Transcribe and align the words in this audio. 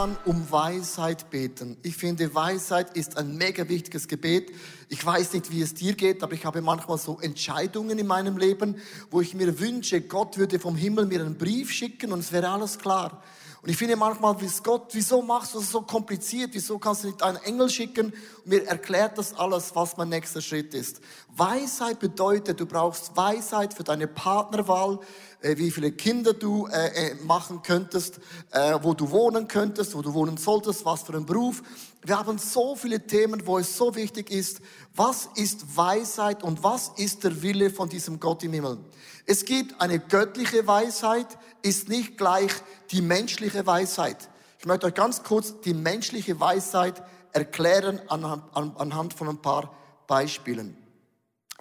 man 0.00 0.16
um 0.24 0.50
Weisheit 0.50 1.28
beten. 1.28 1.76
Ich 1.82 1.94
finde, 1.94 2.34
Weisheit 2.34 2.96
ist 2.96 3.18
ein 3.18 3.36
mega 3.36 3.68
wichtiges 3.68 4.08
Gebet. 4.08 4.50
Ich 4.88 5.04
weiß 5.04 5.34
nicht, 5.34 5.50
wie 5.50 5.60
es 5.60 5.74
dir 5.74 5.92
geht, 5.92 6.22
aber 6.22 6.32
ich 6.32 6.46
habe 6.46 6.62
manchmal 6.62 6.96
so 6.96 7.18
Entscheidungen 7.20 7.98
in 7.98 8.06
meinem 8.06 8.38
Leben, 8.38 8.76
wo 9.10 9.20
ich 9.20 9.34
mir 9.34 9.60
wünsche, 9.60 10.00
Gott 10.00 10.38
würde 10.38 10.58
vom 10.58 10.74
Himmel 10.74 11.04
mir 11.04 11.20
einen 11.20 11.36
Brief 11.36 11.70
schicken 11.70 12.12
und 12.12 12.20
es 12.20 12.32
wäre 12.32 12.48
alles 12.48 12.78
klar. 12.78 13.22
Und 13.62 13.68
ich 13.68 13.76
finde 13.76 13.94
manchmal, 13.94 14.40
wie 14.40 14.48
Gott, 14.62 14.88
wieso 14.92 15.20
machst 15.20 15.54
du 15.54 15.58
das 15.58 15.70
so 15.70 15.82
kompliziert? 15.82 16.52
Wieso 16.54 16.78
kannst 16.78 17.04
du 17.04 17.08
nicht 17.08 17.22
einen 17.22 17.36
Engel 17.36 17.68
schicken 17.68 18.06
und 18.06 18.46
mir 18.46 18.66
erklärt 18.66 19.18
das 19.18 19.34
alles, 19.34 19.76
was 19.76 19.98
mein 19.98 20.08
nächster 20.08 20.40
Schritt 20.40 20.72
ist? 20.72 21.02
Weisheit 21.36 21.98
bedeutet, 21.98 22.58
du 22.58 22.64
brauchst 22.64 23.14
Weisheit 23.18 23.74
für 23.74 23.84
deine 23.84 24.06
Partnerwahl, 24.06 25.00
äh, 25.42 25.56
wie 25.56 25.70
viele 25.70 25.92
Kinder 25.92 26.32
du 26.32 26.66
äh, 26.66 27.10
äh, 27.10 27.14
machen 27.24 27.62
könntest, 27.62 28.20
äh, 28.50 28.78
wo 28.82 28.94
du 28.94 29.10
wohnen 29.10 29.48
könntest, 29.48 29.94
wo 29.94 30.02
du 30.02 30.12
wohnen 30.14 30.36
solltest, 30.36 30.84
was 30.84 31.02
für 31.02 31.14
einen 31.14 31.26
Beruf. 31.26 31.62
Wir 32.02 32.18
haben 32.18 32.38
so 32.38 32.76
viele 32.76 33.06
Themen, 33.06 33.46
wo 33.46 33.58
es 33.58 33.76
so 33.76 33.94
wichtig 33.94 34.30
ist, 34.30 34.60
was 34.94 35.28
ist 35.36 35.76
Weisheit 35.76 36.42
und 36.42 36.62
was 36.62 36.92
ist 36.96 37.24
der 37.24 37.42
Wille 37.42 37.70
von 37.70 37.88
diesem 37.88 38.20
Gott 38.20 38.42
im 38.42 38.52
Himmel. 38.52 38.78
Es 39.26 39.44
gibt 39.44 39.80
eine 39.80 39.98
göttliche 39.98 40.66
Weisheit, 40.66 41.26
ist 41.62 41.88
nicht 41.88 42.16
gleich 42.16 42.52
die 42.90 43.02
menschliche 43.02 43.66
Weisheit. 43.66 44.28
Ich 44.58 44.66
möchte 44.66 44.86
euch 44.86 44.94
ganz 44.94 45.22
kurz 45.22 45.60
die 45.60 45.74
menschliche 45.74 46.38
Weisheit 46.40 47.02
erklären 47.32 48.00
anhand, 48.08 48.44
anhand 48.54 49.14
von 49.14 49.28
ein 49.28 49.40
paar 49.40 49.72
Beispielen. 50.06 50.76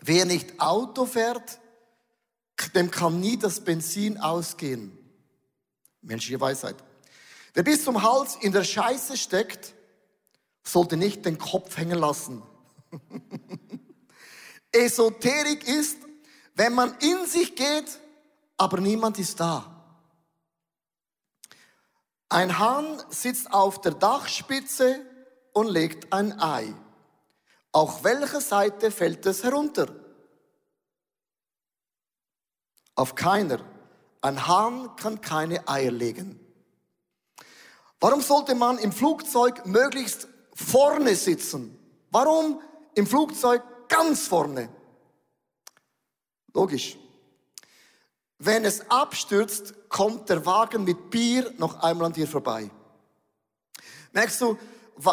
Wer 0.01 0.25
nicht 0.25 0.59
Auto 0.59 1.05
fährt, 1.05 1.59
dem 2.67 2.91
kann 2.91 3.19
nie 3.19 3.37
das 3.37 3.61
Benzin 3.61 4.17
ausgehen. 4.17 4.97
Menschliche 6.01 6.39
Weisheit. 6.39 6.75
Wer 7.53 7.63
bis 7.63 7.83
zum 7.83 8.01
Hals 8.03 8.37
in 8.41 8.51
der 8.51 8.63
Scheiße 8.63 9.17
steckt, 9.17 9.73
sollte 10.63 10.97
nicht 10.97 11.25
den 11.25 11.37
Kopf 11.37 11.77
hängen 11.77 11.97
lassen. 11.97 12.43
Esoterik 14.71 15.67
ist, 15.67 15.97
wenn 16.55 16.73
man 16.73 16.95
in 16.99 17.25
sich 17.25 17.55
geht, 17.55 17.99
aber 18.57 18.79
niemand 18.79 19.17
ist 19.17 19.39
da. 19.39 19.75
Ein 22.29 22.59
Hahn 22.59 23.01
sitzt 23.09 23.51
auf 23.51 23.81
der 23.81 23.93
Dachspitze 23.93 25.01
und 25.53 25.67
legt 25.67 26.13
ein 26.13 26.39
Ei. 26.39 26.73
Auf 27.71 28.03
welcher 28.03 28.41
Seite 28.41 28.91
fällt 28.91 29.25
es 29.25 29.43
herunter? 29.43 29.87
Auf 32.99 33.15
keiner. 33.15 33.61
Ein 34.19 34.45
Hahn 34.45 34.93
kann 34.97 35.21
keine 35.21 35.65
Eier 35.69 35.89
legen. 35.89 36.37
Warum 38.01 38.19
sollte 38.19 38.55
man 38.55 38.77
im 38.77 38.91
Flugzeug 38.91 39.65
möglichst 39.65 40.27
vorne 40.53 41.15
sitzen? 41.15 41.79
Warum 42.11 42.59
im 42.95 43.07
Flugzeug 43.07 43.63
ganz 43.87 44.27
vorne? 44.27 44.67
Logisch. 46.53 46.97
Wenn 48.37 48.65
es 48.65 48.91
abstürzt, 48.91 49.75
kommt 49.87 50.27
der 50.27 50.45
Wagen 50.45 50.83
mit 50.83 51.09
Bier 51.09 51.53
noch 51.57 51.81
einmal 51.81 52.07
an 52.07 52.13
dir 52.13 52.27
vorbei. 52.27 52.69
Merkst 54.11 54.41
du, 54.41 54.57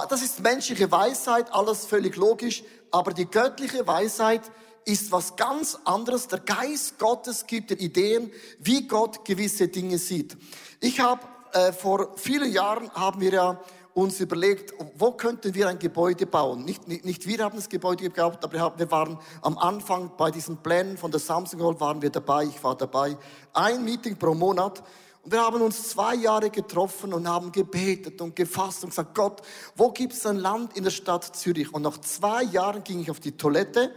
das 0.09 0.23
ist 0.23 0.41
menschliche 0.41 0.91
Weisheit, 0.91 1.53
alles 1.53 1.87
völlig 1.87 2.17
logisch, 2.17 2.65
aber 2.91 3.13
die 3.13 3.27
göttliche 3.27 3.87
Weisheit 3.87 4.43
ist 4.87 5.11
was 5.13 5.37
ganz 5.37 5.79
anderes. 5.85 6.29
Der 6.29 6.39
Geist 6.39 6.99
Gottes 6.99 7.47
gibt 7.47 7.71
dir 7.71 7.79
Ideen, 7.79 8.31
wie 8.61 8.87
Gott 8.87 9.25
gewisse 9.25 9.69
Dinge 9.69 9.99
sieht. 9.99 10.37
Ich 10.81 11.01
habe 11.01 11.27
äh, 11.53 11.73
vor 11.73 12.17
vielen 12.17 12.51
Jahren 12.53 12.91
haben 12.93 13.21
wir 13.21 13.33
ja 13.33 13.61
uns 13.95 14.21
überlegt, 14.21 14.75
wo 14.97 15.13
könnten 15.13 15.55
wir 15.55 15.69
ein 15.69 15.79
Gebäude 15.79 16.27
bauen. 16.27 16.65
Nicht, 16.65 16.87
nicht, 16.87 17.05
nicht 17.05 17.27
wir 17.27 17.43
haben 17.43 17.57
das 17.57 17.69
Gebäude 17.69 18.05
gebaut, 18.05 18.39
aber 18.43 18.79
wir 18.79 18.91
waren 18.91 19.19
am 19.43 19.59
Anfang 19.59 20.13
bei 20.17 20.31
diesen 20.31 20.59
Plänen 20.59 20.97
von 20.99 21.11
der 21.11 21.19
Samsung 21.19 21.63
Hall 21.63 21.81
waren 21.81 22.01
wir 22.01 22.11
dabei, 22.11 22.45
ich 22.45 22.63
war 22.63 22.77
dabei. 22.77 23.17
Ein 23.55 23.85
Meeting 23.85 24.17
pro 24.17 24.35
Monat. 24.35 24.83
Und 25.23 25.33
wir 25.33 25.41
haben 25.41 25.61
uns 25.63 25.89
zwei 25.89 26.15
Jahre 26.15 26.51
getroffen 26.51 27.13
und 27.13 27.27
haben 27.27 27.51
gebetet 27.51 28.21
und 28.21 28.37
gefasst 28.37 28.85
und 28.85 28.91
gesagt, 28.91 29.15
Gott, 29.15 29.43
wo 29.75 29.91
gibt 29.91 30.13
es 30.13 30.25
ein 30.27 30.37
Land 30.37 30.77
in 30.77 30.85
der 30.85 30.91
Stadt 30.93 31.25
Zürich? 31.35 31.73
Und 31.75 31.83
nach 31.83 31.99
zwei 31.99 32.45
Jahren 32.45 32.85
ging 32.85 33.01
ich 33.01 33.11
auf 33.11 33.19
die 33.19 33.33
Toilette 33.33 33.93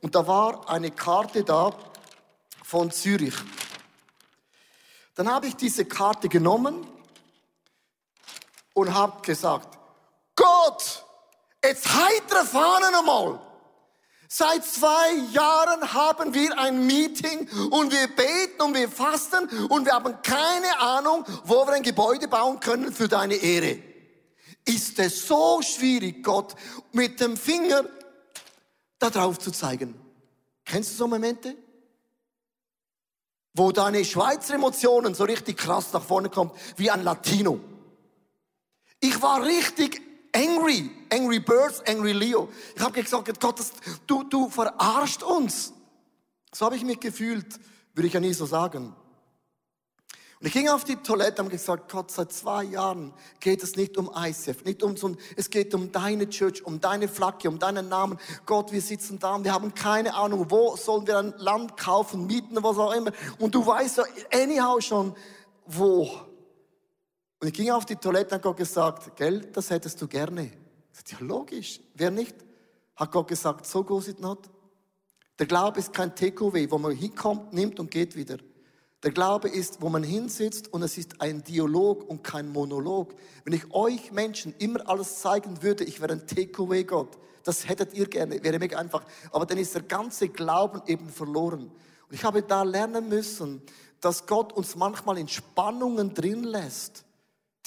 und 0.00 0.14
da 0.14 0.26
war 0.26 0.68
eine 0.68 0.90
Karte 0.90 1.44
da 1.44 1.72
von 2.62 2.90
Zürich. 2.90 3.34
Dann 5.14 5.28
habe 5.28 5.46
ich 5.48 5.56
diese 5.56 5.84
Karte 5.84 6.28
genommen 6.28 6.86
und 8.74 8.94
habe 8.94 9.20
gesagt, 9.22 9.76
Gott, 10.36 11.04
jetzt 11.64 11.92
heitere 11.92 12.44
Fahnen 12.44 12.94
einmal. 12.94 13.40
Seit 14.28 14.64
zwei 14.64 15.14
Jahren 15.32 15.94
haben 15.94 16.34
wir 16.34 16.56
ein 16.58 16.86
Meeting 16.86 17.48
und 17.70 17.90
wir 17.90 18.06
beten 18.14 18.62
und 18.62 18.74
wir 18.74 18.88
fasten 18.88 19.48
und 19.68 19.86
wir 19.86 19.94
haben 19.94 20.20
keine 20.22 20.78
Ahnung, 20.78 21.24
wo 21.44 21.66
wir 21.66 21.72
ein 21.72 21.82
Gebäude 21.82 22.28
bauen 22.28 22.60
können 22.60 22.92
für 22.92 23.08
deine 23.08 23.36
Ehre. 23.36 23.82
Ist 24.66 24.98
es 24.98 25.26
so 25.26 25.62
schwierig, 25.62 26.22
Gott 26.22 26.54
mit 26.92 27.20
dem 27.20 27.38
Finger 27.38 27.84
da 28.98 29.10
drauf 29.10 29.38
zu 29.38 29.50
zeigen? 29.50 29.94
Kennst 30.64 30.92
du 30.92 30.94
so 30.96 31.08
Momente? 31.08 31.56
Wo 33.54 33.72
deine 33.72 34.04
Schweizer 34.04 34.54
Emotionen 34.54 35.14
so 35.14 35.24
richtig 35.24 35.56
krass 35.56 35.92
nach 35.92 36.02
vorne 36.02 36.28
kommen, 36.28 36.50
wie 36.76 36.90
ein 36.90 37.02
Latino. 37.02 37.60
Ich 39.00 39.20
war 39.22 39.44
richtig 39.44 40.02
angry. 40.34 40.90
Angry 41.10 41.40
Birds, 41.40 41.82
Angry 41.86 42.12
Leo. 42.12 42.50
Ich 42.76 42.82
habe 42.82 43.02
gesagt, 43.02 43.40
Gott, 43.40 43.60
du, 44.06 44.24
du 44.24 44.50
verarscht 44.50 45.22
uns. 45.22 45.72
So 46.52 46.66
habe 46.66 46.76
ich 46.76 46.84
mich 46.84 47.00
gefühlt, 47.00 47.58
würde 47.94 48.06
ich 48.06 48.12
ja 48.12 48.20
nie 48.20 48.34
so 48.34 48.46
sagen. 48.46 48.94
Und 50.40 50.46
ich 50.46 50.52
ging 50.52 50.68
auf 50.68 50.84
die 50.84 50.94
Toilette 50.94 51.42
und 51.42 51.48
gesagt, 51.48 51.90
Gott, 51.90 52.12
seit 52.12 52.32
zwei 52.32 52.62
Jahren 52.62 53.12
geht 53.40 53.60
es 53.64 53.74
nicht 53.74 53.98
um 53.98 54.08
ICF, 54.14 54.64
nicht 54.64 54.84
um 54.84 54.96
so, 54.96 55.16
es 55.36 55.50
geht 55.50 55.74
um 55.74 55.90
deine 55.90 56.28
Church, 56.28 56.64
um 56.64 56.80
deine 56.80 57.08
Flagge, 57.08 57.48
um 57.48 57.58
deinen 57.58 57.88
Namen. 57.88 58.20
Gott, 58.46 58.70
wir 58.70 58.80
sitzen 58.80 59.18
da 59.18 59.34
und 59.34 59.42
wir 59.42 59.52
haben 59.52 59.74
keine 59.74 60.14
Ahnung, 60.14 60.48
wo 60.48 60.76
sollen 60.76 61.08
wir 61.08 61.18
ein 61.18 61.34
Land 61.38 61.76
kaufen, 61.76 62.26
mieten, 62.28 62.62
was 62.62 62.78
auch 62.78 62.92
immer. 62.92 63.10
Und 63.40 63.52
du 63.52 63.66
weißt 63.66 63.98
ja 63.98 64.04
anyhow 64.32 64.80
schon, 64.80 65.16
wo. 65.66 66.02
Und 67.40 67.48
ich 67.48 67.52
ging 67.52 67.72
auf 67.72 67.84
die 67.84 67.96
Toilette 67.96 68.36
und 68.36 68.42
Gott 68.42 68.58
gesagt, 68.58 69.16
gell, 69.16 69.40
das 69.40 69.70
hättest 69.70 70.00
du 70.00 70.06
gerne. 70.06 70.52
Ich 70.92 70.98
sagte, 70.98 71.16
ja, 71.20 71.26
logisch, 71.26 71.80
wer 71.94 72.12
nicht? 72.12 72.36
Hat 72.94 73.10
Gott 73.10 73.26
gesagt, 73.26 73.66
so 73.66 73.82
goes 73.82 74.06
it 74.06 74.20
not. 74.20 74.48
Der 75.36 75.46
Glaube 75.46 75.80
ist 75.80 75.92
kein 75.92 76.14
Takeaway, 76.14 76.70
wo 76.70 76.78
man 76.78 76.92
hinkommt, 76.92 77.52
nimmt 77.52 77.80
und 77.80 77.90
geht 77.90 78.14
wieder. 78.14 78.38
Der 79.02 79.12
Glaube 79.12 79.48
ist, 79.48 79.80
wo 79.80 79.88
man 79.88 80.02
hinsitzt 80.02 80.72
und 80.72 80.82
es 80.82 80.98
ist 80.98 81.20
ein 81.20 81.44
Dialog 81.44 82.08
und 82.08 82.24
kein 82.24 82.48
Monolog. 82.48 83.14
Wenn 83.44 83.52
ich 83.52 83.72
euch 83.72 84.10
Menschen 84.10 84.54
immer 84.58 84.88
alles 84.88 85.20
zeigen 85.20 85.62
würde, 85.62 85.84
ich 85.84 86.00
wäre 86.00 86.12
ein 86.12 86.26
Takeaway 86.26 86.84
Gott. 86.84 87.16
Das 87.44 87.68
hättet 87.68 87.94
ihr 87.94 88.06
gerne, 88.06 88.42
wäre 88.42 88.58
mega 88.58 88.78
einfach. 88.78 89.04
Aber 89.30 89.46
dann 89.46 89.58
ist 89.58 89.74
der 89.74 89.82
ganze 89.82 90.28
Glauben 90.28 90.82
eben 90.86 91.08
verloren. 91.08 91.70
Und 92.08 92.14
ich 92.14 92.24
habe 92.24 92.42
da 92.42 92.64
lernen 92.64 93.08
müssen, 93.08 93.62
dass 94.00 94.26
Gott 94.26 94.52
uns 94.52 94.74
manchmal 94.74 95.18
in 95.18 95.28
Spannungen 95.28 96.14
drin 96.14 96.42
lässt 96.42 97.04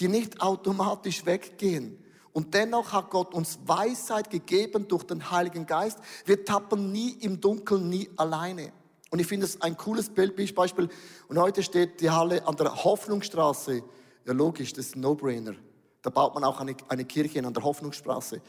die 0.01 0.07
nicht 0.07 0.41
automatisch 0.41 1.25
weggehen. 1.25 2.03
Und 2.33 2.53
dennoch 2.53 2.91
hat 2.91 3.11
Gott 3.11 3.33
uns 3.33 3.59
Weisheit 3.65 4.29
gegeben 4.29 4.87
durch 4.87 5.03
den 5.03 5.29
Heiligen 5.29 5.65
Geist. 5.65 5.99
Wir 6.25 6.43
tappen 6.43 6.91
nie 6.91 7.11
im 7.19 7.39
Dunkeln, 7.39 7.87
nie 7.89 8.09
alleine. 8.15 8.73
Und 9.11 9.19
ich 9.19 9.27
finde 9.27 9.45
es 9.45 9.61
ein 9.61 9.77
cooles 9.77 10.09
Beispiel. 10.09 10.89
Und 11.27 11.37
heute 11.37 11.61
steht 11.61 12.01
die 12.01 12.09
Halle 12.09 12.47
an 12.47 12.55
der 12.55 12.83
Hoffnungsstraße. 12.83 13.83
Ja, 14.25 14.33
logisch, 14.33 14.73
das 14.73 14.87
ist 14.87 14.95
ein 14.95 15.01
No-Brainer. 15.01 15.53
Da 16.01 16.09
baut 16.09 16.33
man 16.33 16.43
auch 16.43 16.59
eine, 16.59 16.75
eine 16.87 17.05
Kirche 17.05 17.45
an 17.45 17.53
der 17.53 17.63
Hoffnungsstraße. 17.63 18.41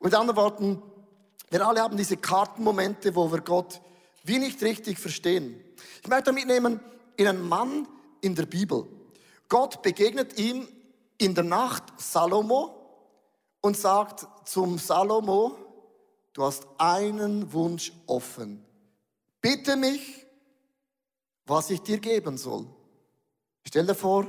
Mit 0.00 0.14
anderen 0.14 0.36
Worten, 0.36 0.82
wir 1.50 1.66
alle 1.66 1.82
haben 1.82 1.96
diese 1.96 2.16
Kartenmomente, 2.16 3.14
wo 3.14 3.30
wir 3.30 3.42
Gott 3.42 3.80
wie 4.24 4.38
nicht 4.38 4.62
richtig 4.62 4.98
verstehen. 4.98 5.62
Ich 6.02 6.08
möchte 6.08 6.32
mitnehmen 6.32 6.80
in 7.16 7.28
einen 7.28 7.46
Mann 7.46 7.86
in 8.20 8.34
der 8.34 8.46
Bibel. 8.46 8.86
Gott 9.48 9.82
begegnet 9.82 10.38
ihm 10.38 10.68
in 11.18 11.34
der 11.34 11.44
Nacht 11.44 11.84
Salomo 11.96 12.74
und 13.60 13.76
sagt 13.76 14.26
zum 14.44 14.78
Salomo, 14.78 15.56
du 16.32 16.44
hast 16.44 16.66
einen 16.78 17.52
Wunsch 17.52 17.92
offen. 18.06 18.64
Bitte 19.40 19.76
mich, 19.76 20.26
was 21.46 21.70
ich 21.70 21.80
dir 21.80 21.98
geben 21.98 22.36
soll. 22.36 22.66
Stell 23.66 23.86
dir 23.86 23.94
vor, 23.94 24.26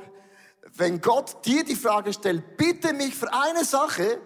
wenn 0.76 1.02
Gott 1.02 1.46
dir 1.46 1.64
die 1.64 1.76
Frage 1.76 2.14
stellt, 2.14 2.58
bitte 2.58 2.94
mich 2.94 3.16
für 3.16 3.32
eine 3.34 3.66
Sache 3.66 4.22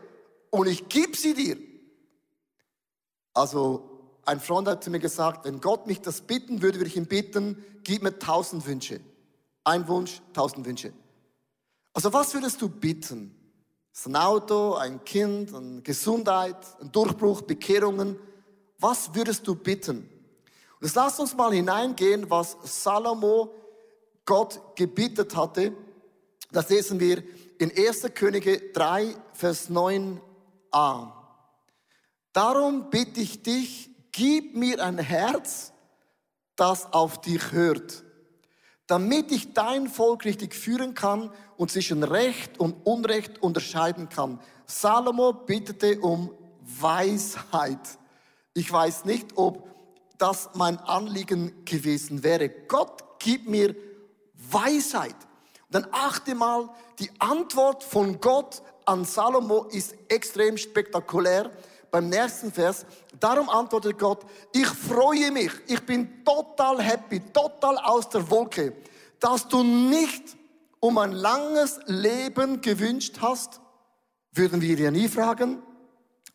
und 0.50 0.68
ich 0.68 0.88
gebe 0.89 1.15
sie 1.15 1.33
dir. 1.33 1.57
Also 3.33 3.89
ein 4.25 4.39
Freund 4.39 4.68
hat 4.68 4.83
zu 4.83 4.89
mir 4.89 5.00
gesagt, 5.00 5.45
wenn 5.45 5.59
Gott 5.59 5.88
mich 5.88 6.01
das 6.01 6.21
bitten 6.21 6.62
würde, 6.62 6.80
würde 6.80 6.89
ich 6.89 6.97
ihn 6.97 7.07
bitten, 7.07 7.63
gib 7.83 8.03
mir 8.03 8.18
tausend 8.19 8.65
Wünsche. 8.65 9.00
Ein 9.63 9.88
Wunsch, 9.88 10.21
tausend 10.33 10.65
Wünsche. 10.65 10.94
Also 11.94 12.12
was 12.12 12.33
würdest 12.33 12.62
du 12.62 12.69
bitten? 12.69 13.35
Ist 13.94 14.07
ein 14.07 14.15
Auto, 14.15 14.74
ein 14.74 15.03
Kind, 15.03 15.53
eine 15.53 15.81
Gesundheit, 15.81 16.57
ein 16.81 16.91
Durchbruch, 16.91 17.44
Bekehrungen. 17.44 18.18
Was 18.80 19.13
würdest 19.13 19.47
du 19.47 19.56
bitten? 19.56 20.09
Jetzt 20.83 20.95
lasst 20.95 21.18
uns 21.21 21.33
mal 21.33 21.53
hineingehen, 21.53 22.30
was 22.30 22.57
Salomo 22.62 23.56
Gott 24.25 24.59
gebietet 24.75 25.33
hatte. 25.33 25.71
Das 26.51 26.68
lesen 26.68 27.00
wir 27.00 27.24
in 27.57 27.71
1. 27.71 28.13
Könige 28.13 28.59
3, 28.74 29.15
Vers 29.31 29.69
9a. 29.69 31.09
Darum 32.33 32.89
bitte 32.89 33.21
ich 33.21 33.41
dich, 33.44 33.91
gib 34.12 34.57
mir 34.57 34.83
ein 34.83 34.97
Herz, 34.97 35.71
das 36.57 36.91
auf 36.91 37.21
dich 37.21 37.53
hört, 37.53 38.03
damit 38.85 39.31
ich 39.31 39.53
dein 39.53 39.88
Volk 39.88 40.25
richtig 40.25 40.53
führen 40.53 40.95
kann 40.95 41.31
und 41.56 41.71
zwischen 41.71 42.03
Recht 42.03 42.59
und 42.59 42.85
Unrecht 42.85 43.41
unterscheiden 43.41 44.09
kann. 44.09 44.41
Salomo 44.65 45.31
bittete 45.31 46.01
um 46.01 46.30
Weisheit. 46.59 47.80
Ich 48.53 48.69
weiß 48.69 49.06
nicht, 49.06 49.38
ob 49.38 49.72
das 50.23 50.51
mein 50.53 50.79
Anliegen 50.79 51.65
gewesen 51.65 52.23
wäre. 52.23 52.47
Gott, 52.47 53.03
gib 53.19 53.49
mir 53.49 53.75
Weisheit. 54.35 55.17
Und 55.67 55.75
dann 55.75 55.87
achte 55.91 56.33
mal, 56.33 56.69
die 56.97 57.11
Antwort 57.19 57.83
von 57.83 58.21
Gott 58.21 58.61
an 58.85 59.03
Salomo 59.03 59.65
ist 59.65 59.93
extrem 60.07 60.57
spektakulär. 60.57 61.51
Beim 61.91 62.07
nächsten 62.07 62.53
Vers, 62.53 62.85
darum 63.19 63.49
antwortet 63.49 63.99
Gott, 63.99 64.25
ich 64.53 64.65
freue 64.67 65.29
mich, 65.29 65.51
ich 65.67 65.81
bin 65.81 66.23
total 66.23 66.81
happy, 66.81 67.19
total 67.19 67.77
aus 67.79 68.07
der 68.07 68.29
Wolke, 68.31 68.77
dass 69.19 69.49
du 69.49 69.61
nicht 69.61 70.37
um 70.79 70.99
ein 70.99 71.11
langes 71.11 71.81
Leben 71.85 72.61
gewünscht 72.61 73.17
hast, 73.19 73.59
würden 74.31 74.61
wir 74.61 74.77
ja 74.79 74.89
nie 74.89 75.09
fragen, 75.09 75.61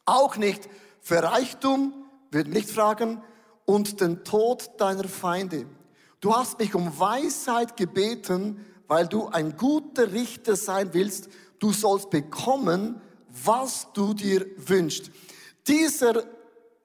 auch 0.05 0.37
nicht 0.37 0.69
für 1.01 1.23
Reichtum, 1.23 1.95
würden 2.31 2.53
nicht 2.53 2.69
fragen, 2.69 3.23
und 3.69 4.01
den 4.01 4.25
Tod 4.25 4.71
deiner 4.79 5.07
Feinde. 5.07 5.67
Du 6.21 6.35
hast 6.35 6.59
mich 6.59 6.75
um 6.75 6.99
Weisheit 6.99 7.77
gebeten, 7.77 8.65
weil 8.87 9.07
du 9.07 9.29
ein 9.29 9.59
guter 9.59 10.11
Richter 10.11 10.57
sein 10.57 10.95
willst. 10.95 11.29
Du 11.59 11.75
sollst 11.75 12.09
bekommen, 12.09 12.99
was 13.45 13.89
du 13.93 14.15
dir 14.15 14.47
wünschst. 14.57 15.11
Dieser 15.67 16.25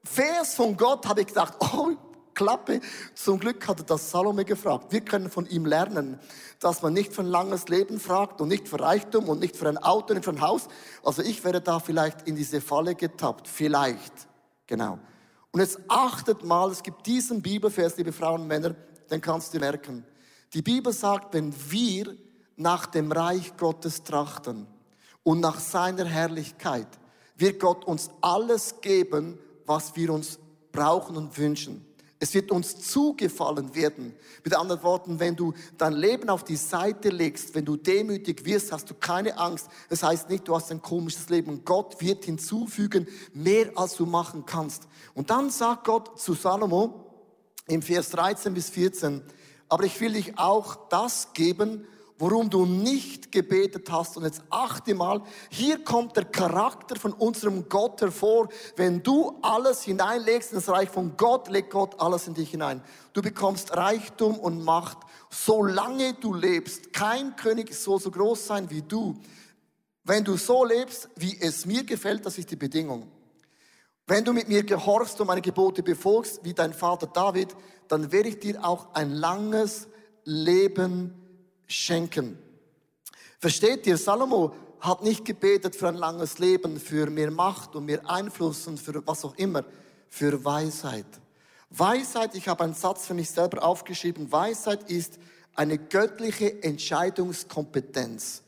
Vers 0.04 0.56
von 0.56 0.76
Gott 0.76 1.08
habe 1.08 1.22
ich 1.22 1.28
gedacht, 1.28 1.54
oh, 1.62 1.92
Klappe. 2.34 2.82
Zum 3.16 3.40
Glück 3.40 3.66
hatte 3.66 3.86
das 3.86 4.12
Salome 4.12 4.44
gefragt. 4.44 4.92
Wir 4.92 5.02
können 5.02 5.30
von 5.30 5.46
ihm 5.46 5.66
lernen, 5.66 6.20
dass 6.60 6.82
man 6.82 6.92
nicht 6.92 7.14
für 7.14 7.22
ein 7.22 7.28
langes 7.28 7.70
Leben 7.70 7.98
fragt 7.98 8.42
und 8.42 8.50
nicht 8.50 8.68
für 8.68 8.82
Reichtum 8.82 9.30
und 9.30 9.40
nicht 9.40 9.56
für 9.56 9.70
ein 9.70 9.78
Auto, 9.78 10.14
nicht 10.14 10.26
für 10.26 10.32
ein 10.32 10.42
Haus. 10.42 10.68
Also 11.02 11.22
ich 11.22 11.46
wäre 11.46 11.62
da 11.62 11.80
vielleicht 11.80 12.28
in 12.28 12.36
diese 12.36 12.60
Falle 12.60 12.94
getappt. 12.94 13.48
Vielleicht. 13.48 14.28
Genau. 14.68 15.00
Und 15.54 15.60
jetzt 15.60 15.80
achtet 15.88 16.44
mal, 16.44 16.72
es 16.72 16.82
gibt 16.82 17.06
diesen 17.06 17.42
Bibelvers, 17.42 17.96
liebe 17.96 18.12
Frauen 18.12 18.42
und 18.42 18.48
Männer, 18.48 18.76
den 19.12 19.22
kannst 19.22 19.54
du 19.54 19.60
merken. 19.60 20.04
Die 20.52 20.64
Bibel 20.64 20.92
sagt, 20.92 21.36
wenn 21.36 21.54
wir 21.70 22.18
nach 22.56 22.88
dem 22.88 23.12
Reich 23.12 23.56
Gottes 23.56 24.04
trachten 24.04 24.66
und 25.22 25.42
nach 25.42 25.60
seiner 25.60 26.06
Herrlichkeit, 26.06 26.88
wird 27.38 27.60
Gott 27.60 27.86
uns 27.86 28.10
alles 28.22 28.82
geben, 28.82 29.38
was 29.68 29.96
wir 29.96 30.12
uns 30.12 30.40
brauchen 30.72 31.18
und 31.18 31.38
wünschen. 31.38 31.86
Es 32.24 32.34
wird 32.34 32.52
uns 32.52 32.80
zugefallen 32.80 33.76
werden. 33.76 34.14
Mit 34.46 34.56
anderen 34.56 34.82
Worten, 34.82 35.20
wenn 35.20 35.36
du 35.36 35.54
dein 35.78 35.92
Leben 35.92 36.30
auf 36.30 36.46
die 36.46 36.56
Seite 36.56 37.10
legst, 37.10 37.54
wenn 37.54 37.66
du 37.66 37.76
demütig 37.76 38.46
wirst, 38.46 38.72
hast 38.72 38.90
du 38.90 38.94
keine 38.94 39.38
Angst. 39.38 39.68
Das 39.90 40.04
heißt 40.04 40.30
nicht, 40.30 40.48
du 40.48 40.56
hast 40.56 40.72
ein 40.72 40.82
komisches 40.82 41.28
Leben. 41.28 41.66
Gott 41.66 42.00
wird 42.00 42.24
hinzufügen, 42.24 43.10
mehr 43.34 43.72
als 43.76 43.98
du 43.98 44.06
machen 44.06 44.46
kannst. 44.46 44.88
Und 45.14 45.32
dann 45.32 45.50
sagt 45.50 45.84
Gott 45.84 46.18
zu 46.18 46.34
Salomo 46.34 47.14
im 47.68 47.82
Vers 47.82 48.12
13 48.12 48.54
bis 48.54 48.70
14, 48.70 49.22
aber 49.68 49.84
ich 49.84 50.00
will 50.00 50.14
dich 50.14 50.40
auch 50.40 50.88
das 50.88 51.34
geben, 51.34 51.86
worum 52.24 52.50
du 52.50 52.66
nicht 52.66 53.34
gebetet 53.34 53.92
hast. 53.92 54.16
Und 54.16 54.24
jetzt 54.24 54.42
achte 54.50 54.96
mal, 54.96 55.22
hier 55.50 55.84
kommt 55.84 56.16
der 56.16 56.24
Charakter 56.24 56.96
von 56.96 57.12
unserem 57.12 57.68
Gott 57.68 58.00
hervor. 58.00 58.48
Wenn 58.78 59.04
du 59.04 59.38
alles 59.42 59.84
hineinlegst 59.84 60.52
in 60.54 60.56
das 60.56 60.70
Reich 60.70 60.90
von 60.90 61.18
Gott, 61.18 61.50
legt 61.50 61.72
Gott 61.72 62.00
alles 62.00 62.26
in 62.28 62.34
dich 62.34 62.52
hinein. 62.52 62.82
Du 63.12 63.22
bekommst 63.22 63.76
Reichtum 63.76 64.40
und 64.40 64.64
Macht, 64.64 65.00
solange 65.30 66.14
du 66.14 66.34
lebst. 66.34 66.94
Kein 66.94 67.36
König 67.36 67.76
soll 67.76 68.00
so 68.00 68.10
groß 68.10 68.48
sein 68.48 68.70
wie 68.70 68.84
du. 68.84 69.20
Wenn 70.06 70.24
du 70.24 70.38
so 70.38 70.64
lebst, 70.64 71.10
wie 71.18 71.38
es 71.42 71.66
mir 71.66 71.84
gefällt, 71.84 72.26
das 72.26 72.38
ist 72.38 72.50
die 72.52 72.56
Bedingung. 72.56 73.12
Wenn 74.08 74.24
du 74.24 74.32
mit 74.32 74.48
mir 74.48 74.64
gehorchst 74.64 75.20
und 75.20 75.28
meine 75.28 75.42
Gebote 75.42 75.84
befolgst, 75.84 76.40
wie 76.46 76.54
dein 76.54 76.72
Vater 76.72 77.08
David, 77.08 77.54
dann 77.90 78.14
werde 78.14 78.30
ich 78.30 78.40
dir 78.40 78.64
auch 78.64 78.94
ein 78.94 79.12
langes 79.12 79.90
Leben 80.24 81.20
schenken. 81.68 82.38
Versteht 83.40 83.86
ihr, 83.88 83.98
Salomo 83.98 84.54
hat 84.80 85.04
nicht 85.04 85.26
gebetet 85.26 85.76
für 85.76 85.88
ein 85.88 85.96
langes 85.96 86.40
Leben, 86.40 86.80
für 86.80 87.10
mehr 87.10 87.32
Macht 87.32 87.76
und 87.76 87.86
mehr 87.86 88.10
Einfluss 88.10 88.68
und 88.68 88.80
für 88.80 89.06
was 89.08 89.24
auch 89.24 89.36
immer, 89.36 89.64
für 90.10 90.44
Weisheit. 90.44 91.06
Weisheit, 91.70 92.36
ich 92.36 92.48
habe 92.48 92.64
einen 92.66 92.74
Satz 92.74 93.08
für 93.08 93.14
mich 93.14 93.30
selber 93.32 93.64
aufgeschrieben, 93.64 94.32
Weisheit 94.32 94.90
ist 94.90 95.18
eine 95.56 95.78
göttliche 95.78 96.62
Entscheidungskompetenz. 96.64 98.44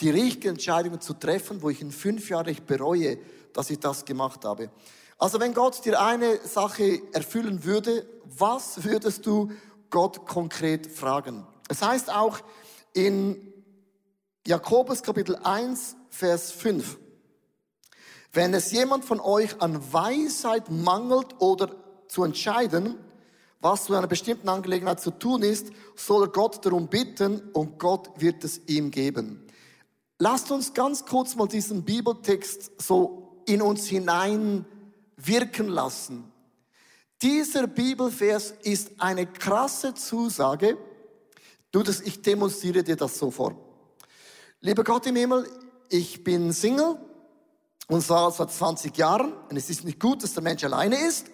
Die 0.00 0.10
richtige 0.10 0.48
Entscheidungen 0.48 1.00
zu 1.00 1.14
treffen, 1.14 1.62
wo 1.62 1.70
ich 1.70 1.80
in 1.80 1.92
fünf 1.92 2.28
Jahren 2.30 2.48
ich 2.48 2.62
bereue, 2.62 3.18
dass 3.52 3.70
ich 3.70 3.78
das 3.78 4.04
gemacht 4.04 4.44
habe. 4.44 4.70
Also 5.18 5.38
wenn 5.38 5.52
Gott 5.52 5.84
dir 5.84 6.00
eine 6.00 6.38
Sache 6.46 7.02
erfüllen 7.12 7.64
würde, 7.64 8.06
was 8.24 8.84
würdest 8.84 9.26
du 9.26 9.50
Gott 9.90 10.26
konkret 10.26 10.86
fragen? 10.86 11.46
Es 11.70 11.82
heißt 11.82 12.12
auch 12.12 12.40
in 12.94 13.54
Jakobus 14.44 15.04
Kapitel 15.04 15.36
1, 15.36 15.94
Vers 16.08 16.50
5, 16.50 16.98
wenn 18.32 18.52
es 18.54 18.72
jemand 18.72 19.04
von 19.04 19.20
euch 19.20 19.62
an 19.62 19.80
Weisheit 19.92 20.68
mangelt 20.68 21.40
oder 21.40 21.70
zu 22.08 22.24
entscheiden, 22.24 22.96
was 23.60 23.84
zu 23.84 23.94
einer 23.94 24.08
bestimmten 24.08 24.48
Angelegenheit 24.48 25.00
zu 25.00 25.12
tun 25.12 25.44
ist, 25.44 25.70
soll 25.94 26.24
er 26.24 26.32
Gott 26.32 26.66
darum 26.66 26.88
bitten 26.88 27.40
und 27.52 27.78
Gott 27.78 28.10
wird 28.16 28.42
es 28.42 28.62
ihm 28.66 28.90
geben. 28.90 29.46
Lasst 30.18 30.50
uns 30.50 30.74
ganz 30.74 31.04
kurz 31.04 31.36
mal 31.36 31.46
diesen 31.46 31.84
Bibeltext 31.84 32.82
so 32.82 33.42
in 33.46 33.62
uns 33.62 33.86
hinein 33.86 34.66
wirken 35.16 35.68
lassen. 35.68 36.32
Dieser 37.22 37.68
Bibelvers 37.68 38.54
ist 38.64 38.90
eine 38.98 39.26
krasse 39.26 39.94
Zusage, 39.94 40.76
Du, 41.70 41.82
das, 41.82 42.00
ich 42.00 42.20
demonstriere 42.22 42.82
dir 42.82 42.96
das 42.96 43.18
so 43.18 43.30
vor. 43.30 43.54
Lieber 44.60 44.84
Gott 44.84 45.06
im 45.06 45.16
Himmel, 45.16 45.48
ich 45.88 46.22
bin 46.24 46.52
Single 46.52 46.98
und 47.88 48.02
zwar 48.02 48.30
seit 48.30 48.50
20 48.50 48.96
Jahren 48.96 49.32
und 49.32 49.56
es 49.56 49.70
ist 49.70 49.84
nicht 49.84 50.00
gut, 50.00 50.22
dass 50.22 50.34
der 50.34 50.42
Mensch 50.42 50.64
alleine 50.64 50.96
ist 51.06 51.26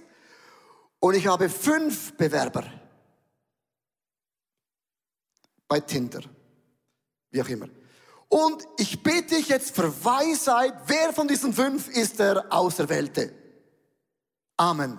und 1.01 1.15
ich 1.15 1.27
habe 1.27 1.49
fünf 1.49 2.17
Bewerber 2.17 2.65
bei 5.69 5.81
Tinder, 5.81 6.21
wie 7.31 7.43
auch 7.43 7.49
immer. 7.49 7.69
Und 8.29 8.67
ich 8.77 9.03
bitte 9.03 9.37
dich 9.37 9.49
jetzt 9.49 9.75
für 9.75 10.05
Weisheit, 10.05 10.75
wer 10.87 11.13
von 11.13 11.29
diesen 11.29 11.53
fünf 11.53 11.89
ist 11.89 12.19
der 12.19 12.53
Auserwählte? 12.53 13.33
Amen. 14.57 14.99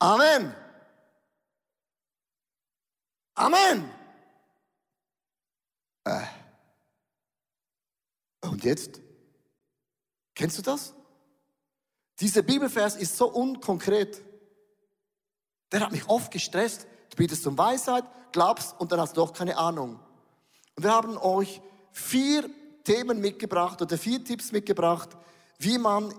Amen. 0.00 0.54
Amen. 3.38 3.88
Äh. 6.04 6.24
Und 8.40 8.64
jetzt? 8.64 9.00
Kennst 10.34 10.58
du 10.58 10.62
das? 10.62 10.92
Dieser 12.18 12.42
Bibelvers 12.42 12.96
ist 12.96 13.16
so 13.16 13.30
unkonkret. 13.30 14.20
Der 15.70 15.80
hat 15.80 15.92
mich 15.92 16.08
oft 16.08 16.32
gestresst. 16.32 16.88
Du 17.10 17.16
bietest 17.16 17.46
um 17.46 17.56
Weisheit, 17.56 18.04
glaubst 18.32 18.78
und 18.80 18.90
dann 18.90 19.00
hast 19.00 19.16
du 19.16 19.20
doch 19.20 19.32
keine 19.32 19.56
Ahnung. 19.56 20.00
Und 20.74 20.82
wir 20.82 20.92
haben 20.92 21.16
euch 21.16 21.60
vier 21.92 22.50
Themen 22.82 23.20
mitgebracht 23.20 23.80
oder 23.80 23.96
vier 23.96 24.24
Tipps 24.24 24.50
mitgebracht, 24.50 25.10
wie 25.58 25.78
man 25.78 26.12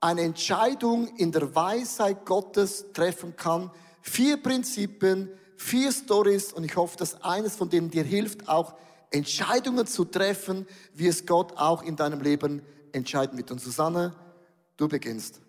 eine 0.00 0.22
Entscheidung 0.22 1.16
in 1.16 1.30
der 1.30 1.54
Weisheit 1.54 2.26
Gottes 2.26 2.86
treffen 2.92 3.36
kann. 3.36 3.70
Vier 4.02 4.42
Prinzipien, 4.42 5.30
vier 5.56 5.92
Stories 5.92 6.52
und 6.52 6.64
ich 6.64 6.76
hoffe, 6.76 6.96
dass 6.96 7.22
eines 7.22 7.56
von 7.56 7.68
denen 7.68 7.90
dir 7.90 8.04
hilft, 8.04 8.48
auch 8.48 8.74
Entscheidungen 9.10 9.86
zu 9.86 10.04
treffen, 10.04 10.66
wie 10.94 11.06
es 11.06 11.26
Gott 11.26 11.56
auch 11.56 11.82
in 11.82 11.96
deinem 11.96 12.20
Leben 12.20 12.62
entscheiden 12.92 13.36
wird. 13.36 13.50
Und 13.50 13.60
Susanne, 13.60 14.14
du 14.76 14.88
beginnst. 14.88 15.40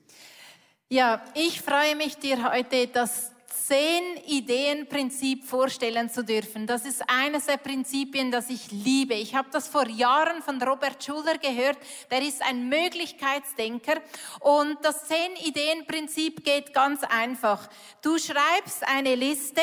Ja, 0.89 1.23
ich 1.35 1.61
freue 1.61 1.95
mich, 1.95 2.17
dir 2.17 2.49
heute 2.49 2.87
das 2.87 3.31
Zehn-Ideen-Prinzip 3.67 5.43
vorstellen 5.43 6.09
zu 6.09 6.23
dürfen. 6.23 6.67
Das 6.67 6.85
ist 6.85 7.03
eines 7.07 7.47
der 7.47 7.57
Prinzipien, 7.57 8.31
das 8.31 8.49
ich 8.49 8.71
liebe. 8.71 9.13
Ich 9.13 9.35
habe 9.35 9.49
das 9.51 9.67
vor 9.67 9.87
Jahren 9.87 10.41
von 10.41 10.61
Robert 10.61 11.03
Schuller 11.03 11.37
gehört. 11.37 11.77
Der 12.09 12.21
ist 12.21 12.41
ein 12.41 12.69
Möglichkeitsdenker. 12.69 13.95
Und 14.39 14.77
das 14.83 15.07
Zehn-Ideen-Prinzip 15.07 16.45
geht 16.45 16.73
ganz 16.73 17.01
einfach. 17.03 17.67
Du 18.01 18.17
schreibst 18.17 18.87
eine 18.87 19.15
Liste 19.15 19.61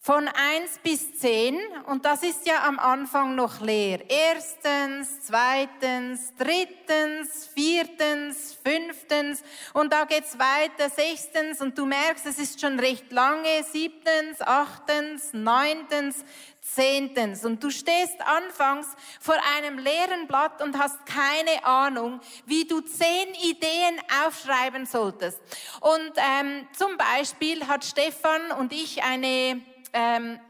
von 0.00 0.28
eins 0.28 0.78
bis 0.82 1.18
zehn 1.18 1.58
und 1.86 2.04
das 2.04 2.22
ist 2.22 2.46
ja 2.46 2.66
am 2.66 2.78
Anfang 2.78 3.34
noch 3.34 3.60
leer. 3.60 4.00
Erstens, 4.08 5.22
zweitens, 5.22 6.32
drittens, 6.38 7.46
viertens, 7.52 8.56
fünftens 8.64 9.42
und 9.74 9.92
da 9.92 10.04
geht's 10.04 10.38
weiter, 10.38 10.88
sechstens 10.88 11.60
und 11.60 11.76
du 11.76 11.84
merkst, 11.84 12.26
es 12.26 12.38
ist 12.38 12.60
schon 12.60 12.78
recht 12.78 13.10
lange, 13.10 13.64
siebtens, 13.64 14.40
achtens, 14.40 15.32
neuntens, 15.32 16.24
zehntens 16.60 17.44
und 17.44 17.62
du 17.62 17.70
stehst 17.70 18.20
anfangs 18.20 18.86
vor 19.20 19.36
einem 19.56 19.78
leeren 19.78 20.26
Blatt 20.28 20.62
und 20.62 20.78
hast 20.78 21.04
keine 21.06 21.64
Ahnung, 21.64 22.20
wie 22.46 22.66
du 22.66 22.80
zehn 22.80 23.34
Ideen 23.42 24.00
aufschreiben 24.26 24.86
solltest. 24.86 25.40
Und 25.80 26.12
ähm, 26.16 26.68
zum 26.76 26.96
Beispiel 26.96 27.66
hat 27.66 27.84
Stefan 27.84 28.52
und 28.52 28.72
ich 28.72 29.02
eine 29.02 29.60
ähm, 29.92 30.40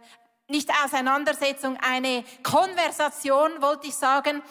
nicht 0.50 0.70
Auseinandersetzung, 0.82 1.76
eine 1.76 2.24
Konversation, 2.42 3.50
wollte 3.60 3.88
ich 3.88 3.94
sagen. 3.94 4.42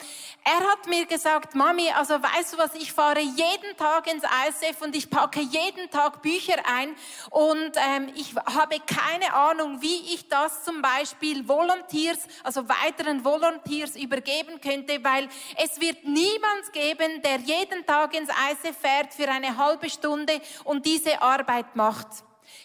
Er 0.44 0.70
hat 0.70 0.86
mir 0.86 1.06
gesagt, 1.06 1.56
Mami, 1.56 1.90
also 1.90 2.14
weißt 2.14 2.52
du 2.52 2.58
was, 2.58 2.72
ich 2.76 2.92
fahre 2.92 3.18
jeden 3.18 3.76
Tag 3.76 4.06
ins 4.06 4.22
ISF 4.22 4.80
und 4.80 4.94
ich 4.94 5.10
packe 5.10 5.40
jeden 5.40 5.90
Tag 5.90 6.22
Bücher 6.22 6.54
ein 6.72 6.94
und 7.30 7.72
ähm, 7.74 8.12
ich 8.14 8.32
habe 8.36 8.76
keine 8.86 9.34
Ahnung, 9.34 9.82
wie 9.82 10.14
ich 10.14 10.28
das 10.28 10.62
zum 10.62 10.80
Beispiel 10.82 11.48
Volunteers, 11.48 12.28
also 12.44 12.68
weiteren 12.68 13.24
Volunteers 13.24 13.96
übergeben 13.96 14.60
könnte, 14.60 15.02
weil 15.02 15.28
es 15.56 15.80
wird 15.80 16.04
niemand 16.04 16.72
geben, 16.72 17.22
der 17.22 17.38
jeden 17.38 17.84
Tag 17.84 18.14
ins 18.14 18.30
ISF 18.30 18.78
fährt 18.78 19.12
für 19.12 19.28
eine 19.28 19.56
halbe 19.56 19.90
Stunde 19.90 20.40
und 20.62 20.86
diese 20.86 21.20
Arbeit 21.20 21.74
macht. 21.74 22.06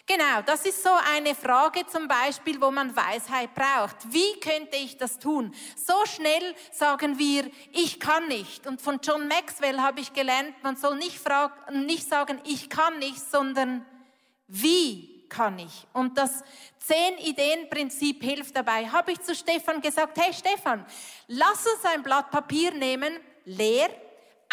Genau, 0.06 0.42
das 0.44 0.66
ist 0.66 0.82
so 0.82 0.90
eine 1.14 1.34
Frage 1.34 1.86
zum 1.86 2.06
Beispiel, 2.06 2.60
wo 2.60 2.70
man 2.70 2.94
Weisheit 2.94 3.54
braucht. 3.54 3.96
Wie 4.12 4.38
könnte 4.38 4.76
ich 4.76 4.98
das 4.98 5.18
tun? 5.18 5.54
So 5.76 5.94
schnell 6.04 6.54
sagen 6.72 7.18
wir, 7.18 7.50
ich 7.72 7.98
kann 7.98 8.28
nicht. 8.28 8.66
Und 8.66 8.82
von 8.82 9.00
John 9.02 9.26
Maxwell 9.28 9.80
habe 9.80 10.00
ich 10.00 10.12
gelernt, 10.12 10.62
man 10.62 10.76
soll 10.76 10.98
nicht, 10.98 11.18
fragen, 11.18 11.86
nicht 11.86 12.06
sagen, 12.06 12.38
ich 12.44 12.68
kann 12.68 12.98
nicht, 12.98 13.18
sondern 13.18 13.86
wie 14.46 15.26
kann 15.30 15.58
ich? 15.58 15.86
Und 15.94 16.18
das 16.18 16.44
Zehn-Ideen-Prinzip 16.80 18.22
hilft 18.22 18.54
dabei. 18.54 18.86
Habe 18.86 19.12
ich 19.12 19.22
zu 19.22 19.34
Stefan 19.34 19.80
gesagt, 19.80 20.18
hey 20.18 20.34
Stefan, 20.34 20.84
lass 21.28 21.66
uns 21.66 21.84
ein 21.94 22.02
Blatt 22.02 22.30
Papier 22.30 22.72
nehmen, 22.72 23.18
leer, 23.46 23.88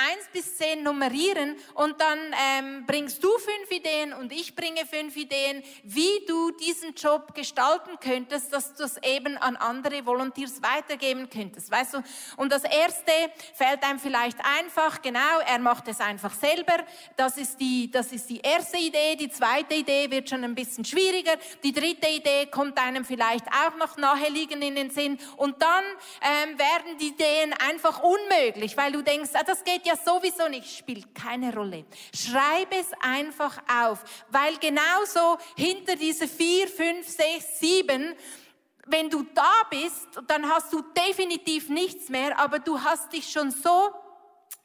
1 0.02 0.30
bis 0.34 0.58
10 0.58 0.82
nummerieren 0.82 1.56
und 1.76 2.02
dann 2.02 2.18
ähm, 2.58 2.86
bringst 2.88 3.24
du 3.24 3.30
fünf 3.38 3.70
Ideen 3.70 4.14
und 4.14 4.32
ich 4.32 4.56
bringe 4.56 4.86
fünf 4.86 5.16
Ideen, 5.16 5.62
wie 5.84 6.26
du 6.28 6.52
diesen 6.52 6.96
Job 6.96 7.36
gestalten 7.36 8.00
könntest, 8.00 8.52
dass 8.52 8.74
du 8.74 8.84
es 8.84 8.98
eben 9.04 9.38
an 9.38 9.56
andere 9.58 10.04
Volunteers 10.06 10.62
weitergeben 10.62 11.30
könntest. 11.30 11.70
Weißt 11.70 11.94
du? 11.94 12.04
Und 12.38 12.52
das 12.52 12.64
erste 12.64 13.12
fällt 13.54 13.84
einem 13.84 14.00
vielleicht 14.00 14.38
einfach, 14.44 15.02
genau, 15.04 15.40
er 15.46 15.60
macht 15.60 15.88
es 15.88 16.00
einfach 16.00 16.34
selber. 16.34 16.84
Das 17.16 17.38
ist 17.38 17.60
die, 17.60 17.92
das 17.92 18.12
ist 18.12 18.28
die 18.30 18.40
erste 18.40 18.78
Idee. 18.78 19.16
Die 19.16 19.30
zweite 19.30 19.76
Idee 19.76 20.10
wird 20.10 20.30
schon 20.30 20.44
ein 20.44 20.56
bisschen 20.56 20.84
schwieriger. 20.84 21.34
Die 21.64 21.74
dritte 21.74 22.08
Idee 22.08 22.48
kommt 22.48 22.80
einem 22.80 23.06
vielleicht 23.06 23.46
auch 23.48 23.76
noch 23.78 23.98
naheliegend 23.98 24.64
in 24.64 24.76
den 24.76 24.90
Sinn. 24.90 25.20
Und 25.38 25.62
dann 25.62 25.84
ähm, 26.22 26.58
werden 26.58 26.98
die 27.00 27.10
Ideen 27.10 27.54
einfach 27.54 28.02
unmöglich, 28.02 28.76
weil 28.78 28.92
du 28.92 29.04
denkst, 29.04 29.32
ah, 29.34 29.44
das 29.44 29.64
geht 29.64 29.86
ja 29.86 29.91
ja 29.92 29.98
sowieso 29.98 30.48
nicht, 30.48 30.78
spielt 30.78 31.14
keine 31.14 31.54
Rolle. 31.54 31.86
Schreib 32.14 32.72
es 32.72 32.88
einfach 33.02 33.62
auf, 33.68 34.04
weil 34.30 34.58
genauso 34.58 35.38
hinter 35.56 35.96
diese 35.96 36.28
vier, 36.28 36.68
fünf, 36.68 37.08
sechs, 37.08 37.60
sieben 37.60 38.16
wenn 38.88 39.10
du 39.10 39.24
da 39.24 39.54
bist, 39.70 40.08
dann 40.28 40.50
hast 40.50 40.74
du 40.74 40.82
definitiv 40.82 41.70
nichts 41.70 42.10
mehr, 42.10 42.38
aber 42.40 42.60
du 42.60 42.82
hast 42.82 43.14
dich 43.14 43.32
schon 43.32 43.52
so 43.52 43.92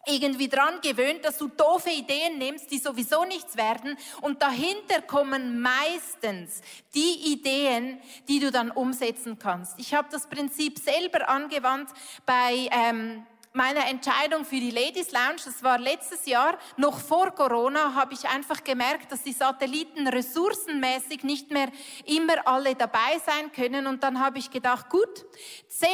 irgendwie 0.06 0.48
dran 0.48 0.80
gewöhnt, 0.80 1.24
dass 1.24 1.38
du 1.38 1.48
doofe 1.48 1.90
Ideen 1.90 2.38
nimmst, 2.38 2.70
die 2.70 2.78
sowieso 2.78 3.24
nichts 3.24 3.56
werden. 3.56 3.96
Und 4.22 4.40
dahinter 4.40 5.02
kommen 5.02 5.60
meistens 5.60 6.60
die 6.94 7.32
Ideen, 7.32 8.00
die 8.28 8.38
du 8.38 8.50
dann 8.50 8.70
umsetzen 8.70 9.38
kannst. 9.38 9.78
Ich 9.78 9.94
habe 9.94 10.08
das 10.10 10.28
Prinzip 10.28 10.78
selber 10.78 11.28
angewandt 11.28 11.90
bei 12.24 12.68
ähm, 12.70 13.26
meiner 13.56 13.88
Entscheidung 13.88 14.44
für 14.44 14.60
die 14.60 14.70
Ladies 14.70 15.10
Lounge, 15.10 15.40
das 15.44 15.62
war 15.62 15.78
letztes 15.78 16.26
Jahr, 16.26 16.58
noch 16.76 17.00
vor 17.00 17.30
Corona, 17.32 17.94
habe 17.94 18.14
ich 18.14 18.28
einfach 18.28 18.62
gemerkt, 18.62 19.10
dass 19.10 19.22
die 19.22 19.32
Satelliten 19.32 20.06
ressourcenmäßig 20.06 21.24
nicht 21.24 21.50
mehr 21.50 21.68
immer 22.04 22.46
alle 22.46 22.74
dabei 22.74 23.18
sein 23.24 23.50
können. 23.52 23.86
Und 23.86 24.04
dann 24.04 24.20
habe 24.20 24.38
ich 24.38 24.50
gedacht, 24.50 24.90
gut, 24.90 25.24
zehn 25.68 25.88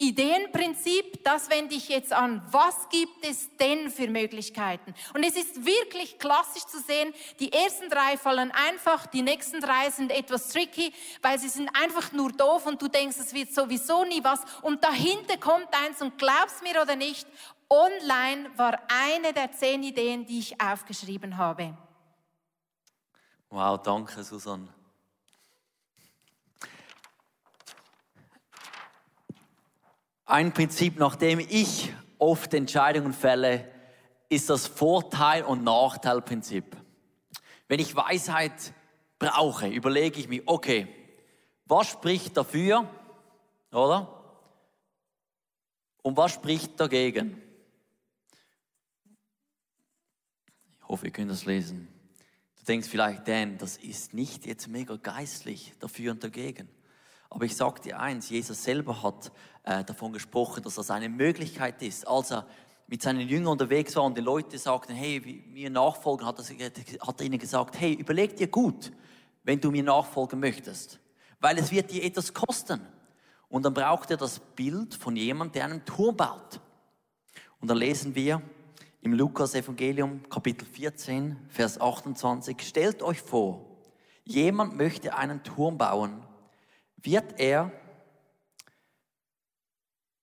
Ideenprinzip, 0.00 1.24
das 1.24 1.50
wende 1.50 1.74
ich 1.74 1.88
jetzt 1.88 2.12
an. 2.12 2.40
Was 2.52 2.88
gibt 2.88 3.26
es 3.26 3.56
denn 3.56 3.90
für 3.90 4.06
Möglichkeiten? 4.06 4.94
Und 5.12 5.24
es 5.24 5.36
ist 5.36 5.66
wirklich 5.66 6.20
klassisch 6.20 6.64
zu 6.66 6.78
sehen, 6.80 7.12
die 7.40 7.52
ersten 7.52 7.90
drei 7.90 8.16
fallen 8.16 8.52
einfach, 8.52 9.06
die 9.06 9.22
nächsten 9.22 9.60
drei 9.60 9.90
sind 9.90 10.12
etwas 10.12 10.50
tricky, 10.50 10.92
weil 11.20 11.40
sie 11.40 11.48
sind 11.48 11.68
einfach 11.74 12.12
nur 12.12 12.30
doof 12.30 12.66
und 12.66 12.80
du 12.80 12.86
denkst, 12.86 13.16
es 13.18 13.34
wird 13.34 13.52
sowieso 13.52 14.04
nie 14.04 14.22
was. 14.22 14.40
Und 14.62 14.84
dahinter 14.84 15.36
kommt 15.36 15.68
eins 15.84 16.00
und 16.00 16.16
glaubst 16.16 16.62
mir 16.62 16.80
oder 16.80 16.94
nicht, 16.94 17.26
online 17.68 18.50
war 18.56 18.78
eine 18.88 19.32
der 19.32 19.50
zehn 19.50 19.82
Ideen, 19.82 20.26
die 20.26 20.38
ich 20.38 20.60
aufgeschrieben 20.60 21.36
habe. 21.36 21.76
Wow, 23.50 23.82
danke 23.82 24.22
Susanne. 24.22 24.68
Ein 30.28 30.52
Prinzip, 30.52 30.98
nach 30.98 31.16
dem 31.16 31.38
ich 31.38 31.90
oft 32.18 32.52
Entscheidungen 32.52 33.14
fälle, 33.14 33.66
ist 34.28 34.50
das 34.50 34.66
Vorteil- 34.66 35.42
und 35.42 35.64
Nachteilprinzip. 35.64 36.76
Wenn 37.66 37.80
ich 37.80 37.96
Weisheit 37.96 38.74
brauche, 39.18 39.68
überlege 39.68 40.20
ich 40.20 40.28
mir, 40.28 40.42
okay, 40.44 40.86
was 41.64 41.88
spricht 41.88 42.36
dafür, 42.36 42.86
oder? 43.72 44.44
Und 46.02 46.18
was 46.18 46.32
spricht 46.32 46.78
dagegen? 46.78 47.40
Ich 50.78 50.88
hoffe, 50.88 51.06
ihr 51.06 51.12
könnt 51.12 51.30
das 51.30 51.46
lesen. 51.46 51.88
Du 52.58 52.64
denkst 52.64 52.88
vielleicht, 52.88 53.26
Dan, 53.26 53.56
das 53.56 53.78
ist 53.78 54.12
nicht 54.12 54.44
jetzt 54.44 54.68
mega 54.68 54.96
geistlich, 54.96 55.72
dafür 55.80 56.12
und 56.12 56.22
dagegen. 56.22 56.68
Aber 57.30 57.44
ich 57.44 57.56
sage 57.56 57.80
dir 57.80 58.00
eins, 58.00 58.30
Jesus 58.30 58.62
selber 58.62 59.02
hat 59.02 59.30
äh, 59.64 59.84
davon 59.84 60.12
gesprochen, 60.12 60.62
dass 60.62 60.76
das 60.76 60.90
eine 60.90 61.08
Möglichkeit 61.08 61.82
ist. 61.82 62.06
Als 62.06 62.30
er 62.30 62.46
mit 62.86 63.02
seinen 63.02 63.20
Jüngern 63.20 63.52
unterwegs 63.52 63.94
war 63.96 64.04
und 64.04 64.16
die 64.16 64.22
Leute 64.22 64.56
sagten, 64.56 64.94
hey, 64.94 65.44
mir 65.52 65.68
nachfolgen, 65.68 66.26
hat 66.26 66.38
er, 66.38 66.70
hat 67.06 67.20
er 67.20 67.26
ihnen 67.26 67.38
gesagt, 67.38 67.78
hey, 67.78 67.92
überleg 67.92 68.36
dir 68.36 68.48
gut, 68.48 68.92
wenn 69.44 69.60
du 69.60 69.70
mir 69.70 69.82
nachfolgen 69.82 70.40
möchtest. 70.40 70.98
Weil 71.38 71.58
es 71.58 71.70
wird 71.70 71.90
dir 71.90 72.02
etwas 72.02 72.32
kosten. 72.32 72.80
Und 73.48 73.64
dann 73.64 73.74
braucht 73.74 74.10
er 74.10 74.16
das 74.16 74.40
Bild 74.40 74.94
von 74.94 75.16
jemandem, 75.16 75.52
der 75.52 75.64
einen 75.66 75.84
Turm 75.84 76.16
baut. 76.16 76.60
Und 77.60 77.68
dann 77.68 77.78
lesen 77.78 78.14
wir 78.14 78.40
im 79.02 79.12
Lukas 79.12 79.54
Evangelium 79.54 80.28
Kapitel 80.28 80.66
14, 80.66 81.36
Vers 81.48 81.80
28, 81.80 82.60
stellt 82.60 83.02
euch 83.02 83.20
vor, 83.20 83.64
jemand 84.24 84.76
möchte 84.76 85.14
einen 85.14 85.42
Turm 85.42 85.78
bauen 85.78 86.22
wird 87.02 87.38
er 87.38 87.72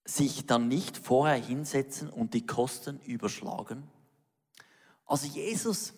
sich 0.03 0.45
dann 0.45 0.67
nicht 0.67 0.97
vorher 0.97 1.37
hinsetzen 1.37 2.09
und 2.09 2.33
die 2.33 2.45
Kosten 2.45 2.99
überschlagen? 3.01 3.83
Also 5.05 5.27
Jesus 5.27 5.93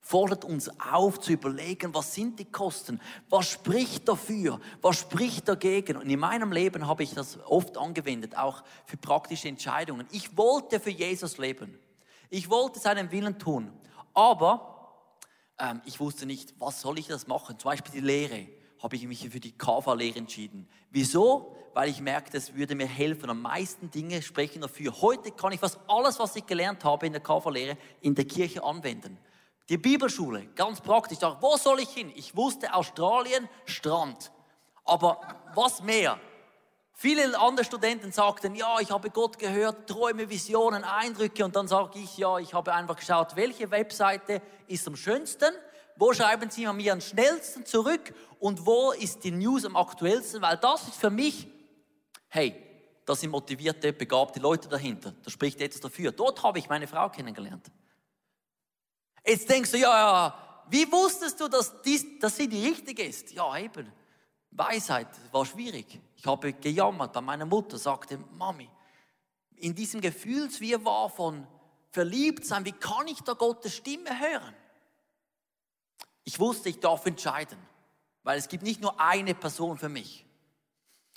fordert 0.00 0.44
uns 0.44 0.68
auf 0.80 1.20
zu 1.20 1.32
überlegen, 1.32 1.94
was 1.94 2.14
sind 2.14 2.38
die 2.38 2.50
Kosten, 2.50 3.00
was 3.28 3.48
spricht 3.48 4.08
dafür, 4.08 4.60
was 4.80 4.98
spricht 4.98 5.46
dagegen. 5.48 5.96
Und 5.96 6.10
in 6.10 6.18
meinem 6.18 6.52
Leben 6.52 6.86
habe 6.86 7.02
ich 7.02 7.14
das 7.14 7.38
oft 7.46 7.76
angewendet, 7.76 8.36
auch 8.36 8.64
für 8.86 8.96
praktische 8.96 9.48
Entscheidungen. 9.48 10.06
Ich 10.10 10.36
wollte 10.36 10.80
für 10.80 10.90
Jesus 10.90 11.38
leben. 11.38 11.78
Ich 12.28 12.50
wollte 12.50 12.80
seinen 12.80 13.10
Willen 13.12 13.38
tun. 13.38 13.70
Aber 14.14 14.96
ähm, 15.58 15.80
ich 15.84 16.00
wusste 16.00 16.26
nicht, 16.26 16.54
was 16.58 16.80
soll 16.80 16.98
ich 16.98 17.06
das 17.06 17.26
machen? 17.26 17.58
Zum 17.58 17.70
Beispiel 17.70 17.92
die 17.92 18.06
Lehre 18.06 18.48
habe 18.82 18.96
ich 18.96 19.06
mich 19.06 19.28
für 19.28 19.40
die 19.40 19.52
KV-Lehre 19.52 20.18
entschieden. 20.18 20.68
Wieso? 20.90 21.54
Weil 21.74 21.90
ich 21.90 22.00
merkte, 22.00 22.36
es 22.36 22.54
würde 22.54 22.74
mir 22.74 22.86
helfen. 22.86 23.30
Am 23.30 23.42
meisten 23.42 23.90
Dinge 23.90 24.22
sprechen 24.22 24.62
dafür. 24.62 24.92
Heute 25.00 25.30
kann 25.30 25.52
ich 25.52 25.60
fast 25.60 25.78
alles, 25.86 26.18
was 26.18 26.34
ich 26.36 26.46
gelernt 26.46 26.84
habe 26.84 27.06
in 27.06 27.12
der 27.12 27.22
KV-Lehre, 27.22 27.76
in 28.00 28.14
der 28.14 28.24
Kirche 28.24 28.64
anwenden. 28.64 29.18
Die 29.68 29.78
Bibelschule, 29.78 30.46
ganz 30.56 30.80
praktisch. 30.80 31.18
Wo 31.40 31.56
soll 31.56 31.80
ich 31.80 31.90
hin? 31.90 32.10
Ich 32.16 32.34
wusste 32.34 32.74
Australien, 32.74 33.48
Strand. 33.66 34.32
Aber 34.84 35.20
was 35.54 35.82
mehr? 35.82 36.18
Viele 36.92 37.38
andere 37.38 37.64
Studenten 37.64 38.12
sagten, 38.12 38.54
ja, 38.54 38.78
ich 38.80 38.90
habe 38.90 39.10
Gott 39.10 39.38
gehört, 39.38 39.88
Träume, 39.88 40.28
Visionen, 40.28 40.84
Eindrücke. 40.84 41.44
Und 41.44 41.54
dann 41.54 41.68
sage 41.68 41.98
ich, 41.98 42.18
ja, 42.18 42.38
ich 42.38 42.52
habe 42.52 42.74
einfach 42.74 42.96
geschaut, 42.96 43.36
welche 43.36 43.70
Webseite 43.70 44.42
ist 44.66 44.86
am 44.88 44.96
schönsten, 44.96 45.54
wo 46.00 46.14
schreiben 46.14 46.50
Sie 46.50 46.66
mir 46.66 46.94
am 46.94 47.00
schnellsten 47.00 47.66
zurück 47.66 48.14
und 48.38 48.64
wo 48.64 48.92
ist 48.92 49.22
die 49.22 49.30
News 49.30 49.66
am 49.66 49.76
aktuellsten, 49.76 50.40
weil 50.40 50.56
das 50.56 50.88
ist 50.88 50.96
für 50.96 51.10
mich, 51.10 51.46
hey, 52.28 52.56
da 53.04 53.14
sind 53.14 53.30
motivierte, 53.30 53.92
begabte 53.92 54.40
Leute 54.40 54.66
dahinter. 54.68 55.12
Da 55.22 55.30
spricht 55.30 55.60
etwas 55.60 55.80
dafür. 55.80 56.10
Dort 56.12 56.42
habe 56.42 56.58
ich 56.58 56.70
meine 56.70 56.88
Frau 56.88 57.10
kennengelernt. 57.10 57.70
Jetzt 59.26 59.48
denkst 59.50 59.72
du, 59.72 59.76
ja, 59.76 59.90
ja, 59.90 60.64
wie 60.70 60.90
wusstest 60.90 61.38
du, 61.38 61.48
dass, 61.48 61.82
dies, 61.82 62.18
dass 62.18 62.34
sie 62.34 62.48
die 62.48 62.66
richtige 62.66 63.02
ist? 63.02 63.32
Ja, 63.32 63.58
eben. 63.58 63.92
Weisheit 64.52 65.08
war 65.32 65.44
schwierig. 65.44 66.00
Ich 66.16 66.24
habe 66.24 66.54
gejammert 66.54 67.12
bei 67.12 67.20
meiner 67.20 67.44
Mutter, 67.44 67.76
sagte, 67.76 68.18
Mami, 68.38 68.70
in 69.56 69.74
diesem 69.74 70.00
Gefühlswirrwarr 70.00 71.10
von 71.10 71.46
verliebt 71.90 72.46
sein, 72.46 72.64
wie 72.64 72.72
kann 72.72 73.06
ich 73.06 73.20
da 73.20 73.34
Gottes 73.34 73.76
Stimme 73.76 74.18
hören? 74.18 74.54
Ich 76.30 76.38
wusste, 76.38 76.68
ich 76.68 76.78
darf 76.78 77.04
entscheiden, 77.06 77.58
weil 78.22 78.38
es 78.38 78.46
gibt 78.46 78.62
nicht 78.62 78.80
nur 78.80 79.00
eine 79.00 79.34
Person 79.34 79.78
für 79.78 79.88
mich. 79.88 80.24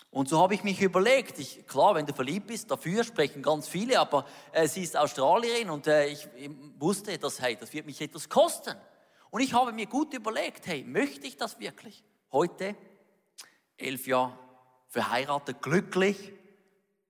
Und 0.09 0.27
so 0.27 0.39
habe 0.39 0.55
ich 0.55 0.63
mich 0.63 0.81
überlegt, 0.81 1.37
ich, 1.37 1.67
klar, 1.67 1.93
wenn 1.93 2.07
du 2.07 2.15
verliebt 2.15 2.47
bist, 2.47 2.71
dafür 2.71 3.03
sprechen 3.03 3.43
ganz 3.43 3.67
viele, 3.67 3.99
aber 3.99 4.25
äh, 4.51 4.67
sie 4.67 4.81
ist 4.81 4.97
Australierin 4.97 5.69
und 5.69 5.85
äh, 5.85 6.07
ich, 6.07 6.27
wusste, 6.79 7.15
dass, 7.19 7.39
hey, 7.39 7.55
das 7.55 7.71
wird 7.73 7.85
mich 7.85 8.01
etwas 8.01 8.27
kosten. 8.27 8.75
Und 9.29 9.41
ich 9.41 9.53
habe 9.53 9.71
mir 9.71 9.85
gut 9.85 10.15
überlegt, 10.15 10.65
hey, 10.65 10.83
möchte 10.83 11.27
ich 11.27 11.37
das 11.37 11.59
wirklich? 11.59 12.03
Heute 12.31 12.75
elf 13.77 14.07
Jahre 14.07 14.35
verheiratet, 14.87 15.61
glücklich, 15.61 16.33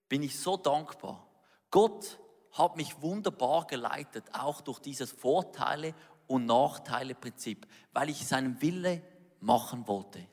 bin 0.09 0.23
ich 0.23 0.37
so 0.37 0.57
dankbar. 0.57 1.25
Gott 1.71 2.19
hat 2.51 2.75
mich 2.75 3.01
wunderbar 3.01 3.65
geleitet, 3.65 4.25
auch 4.33 4.59
durch 4.59 4.79
dieses 4.79 5.13
Vorteile- 5.13 5.95
und 6.27 6.45
Nachteile-Prinzip, 6.45 7.67
weil 7.91 8.09
ich 8.09 8.25
seinen 8.25 8.61
Wille 8.61 9.01
machen 9.39 9.87
wollte. 9.87 10.25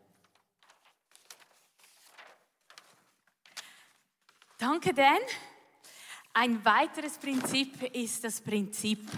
Danke, 4.59 4.93
Dan. 4.93 5.19
Ein 6.33 6.65
weiteres 6.65 7.19
Prinzip 7.19 7.83
ist 7.95 8.23
das 8.23 8.41
Prinzip 8.41 9.11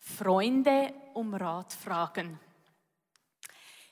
Freunde 0.00 0.92
um 1.14 1.34
Rat 1.34 1.72
fragen. 1.72 2.40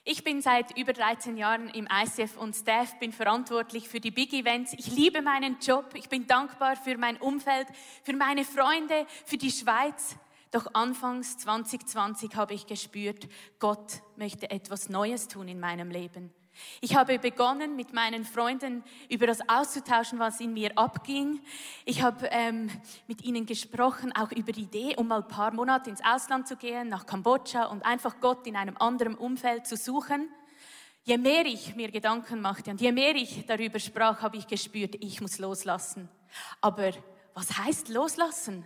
Ich 0.03 0.25
bin 0.25 0.41
seit 0.41 0.76
über 0.79 0.93
13 0.93 1.37
Jahren 1.37 1.69
im 1.71 1.88
ICF 1.91 2.37
und 2.37 2.55
Staff, 2.55 2.99
bin 2.99 3.12
verantwortlich 3.12 3.88
für 3.88 4.00
die 4.00 4.11
Big 4.11 4.33
Events. 4.33 4.73
Ich 4.79 4.87
liebe 4.87 5.21
meinen 5.21 5.59
Job. 5.61 5.91
Ich 5.95 6.09
bin 6.09 6.26
dankbar 6.26 6.76
für 6.76 6.97
mein 6.97 7.17
Umfeld, 7.17 7.67
für 8.03 8.12
meine 8.15 8.45
Freunde, 8.45 9.07
für 9.25 9.37
die 9.37 9.50
Schweiz. 9.50 10.17
Doch 10.50 10.67
anfangs 10.75 11.38
2020 11.38 12.37
habe 12.37 12.55
ich 12.55 12.67
gespürt, 12.67 13.29
Gott 13.59 14.03
möchte 14.17 14.50
etwas 14.50 14.88
Neues 14.88 15.29
tun 15.29 15.49
in 15.49 15.61
meinem 15.61 15.91
Leben. 15.91 16.33
Ich 16.81 16.97
habe 16.97 17.19
begonnen, 17.19 17.76
mit 17.76 17.93
meinen 17.93 18.25
Freunden 18.25 18.83
über 19.09 19.26
das 19.26 19.47
auszutauschen, 19.49 20.19
was 20.19 20.41
in 20.41 20.53
mir 20.53 20.76
abging. 20.76 21.41
Ich 21.85 22.03
habe 22.03 22.29
ähm, 22.31 22.71
mit 23.07 23.23
ihnen 23.23 23.47
gesprochen, 23.47 24.15
auch 24.15 24.33
über 24.33 24.53
die 24.53 24.62
Idee, 24.62 24.97
um 24.97 25.09
mal 25.09 25.23
ein 25.23 25.29
paar 25.29 25.53
Monate 25.53 25.91
ins 25.91 26.02
Ausland 26.04 26.49
zu 26.49 26.56
gehen, 26.56 26.89
nach 26.89 27.06
Kambodscha 27.06 27.65
und 27.65 27.85
einfach 27.85 28.21
Gott 28.21 28.47
in 28.47 28.56
einem 28.56 28.76
anderen 28.78 29.15
Umfeld 29.15 29.67
zu 29.67 29.76
suchen. 29.76 30.28
Je 31.04 31.19
mehr 31.19 31.47
ich 31.47 31.76
mir 31.76 31.91
Gedanken 31.91 32.41
machte 32.41 32.71
und 32.71 32.80
je 32.80 32.91
mehr 32.91 33.15
ich 33.15 33.47
darüber 33.47 33.78
sprach, 33.78 34.23
habe 34.23 34.37
ich 34.37 34.47
gespürt, 34.47 34.97
ich 35.00 35.21
muss 35.21 35.39
loslassen. 35.39 36.09
Aber 36.61 36.93
was 37.35 37.59
heißt 37.59 37.89
loslassen? 37.91 38.65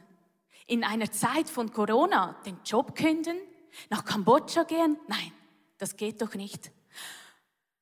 In 0.70 0.84
einer 0.84 1.10
Zeit 1.10 1.48
von 1.48 1.72
Corona 1.72 2.36
den 2.46 2.60
Job 2.64 2.94
künden, 2.94 3.36
nach 3.88 4.04
Kambodscha 4.04 4.62
gehen? 4.62 4.96
Nein, 5.08 5.32
das 5.78 5.96
geht 5.96 6.22
doch 6.22 6.36
nicht. 6.36 6.70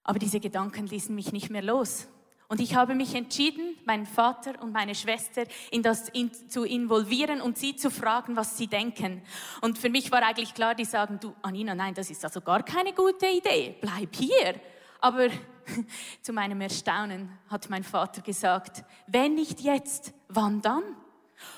Aber 0.04 0.18
diese 0.18 0.40
Gedanken 0.40 0.86
ließen 0.86 1.14
mich 1.14 1.30
nicht 1.30 1.50
mehr 1.50 1.60
los. 1.60 2.08
Und 2.48 2.62
ich 2.62 2.74
habe 2.74 2.94
mich 2.94 3.14
entschieden, 3.14 3.76
meinen 3.84 4.06
Vater 4.06 4.54
und 4.62 4.72
meine 4.72 4.94
Schwester 4.94 5.44
in 5.70 5.82
das 5.82 6.08
in, 6.08 6.32
zu 6.32 6.64
involvieren 6.64 7.42
und 7.42 7.58
sie 7.58 7.76
zu 7.76 7.90
fragen, 7.90 8.36
was 8.36 8.56
sie 8.56 8.68
denken. 8.68 9.20
Und 9.60 9.76
für 9.76 9.90
mich 9.90 10.10
war 10.10 10.22
eigentlich 10.22 10.54
klar, 10.54 10.74
die 10.74 10.86
sagen, 10.86 11.20
du, 11.20 11.34
Anina, 11.42 11.74
nein, 11.74 11.92
das 11.92 12.08
ist 12.08 12.24
also 12.24 12.40
gar 12.40 12.62
keine 12.62 12.94
gute 12.94 13.26
Idee. 13.26 13.76
Bleib 13.82 14.16
hier. 14.16 14.58
Aber 15.02 15.28
zu 16.22 16.32
meinem 16.32 16.62
Erstaunen 16.62 17.38
hat 17.48 17.68
mein 17.68 17.84
Vater 17.84 18.22
gesagt, 18.22 18.82
wenn 19.06 19.34
nicht 19.34 19.60
jetzt, 19.60 20.14
wann 20.28 20.62
dann? 20.62 20.84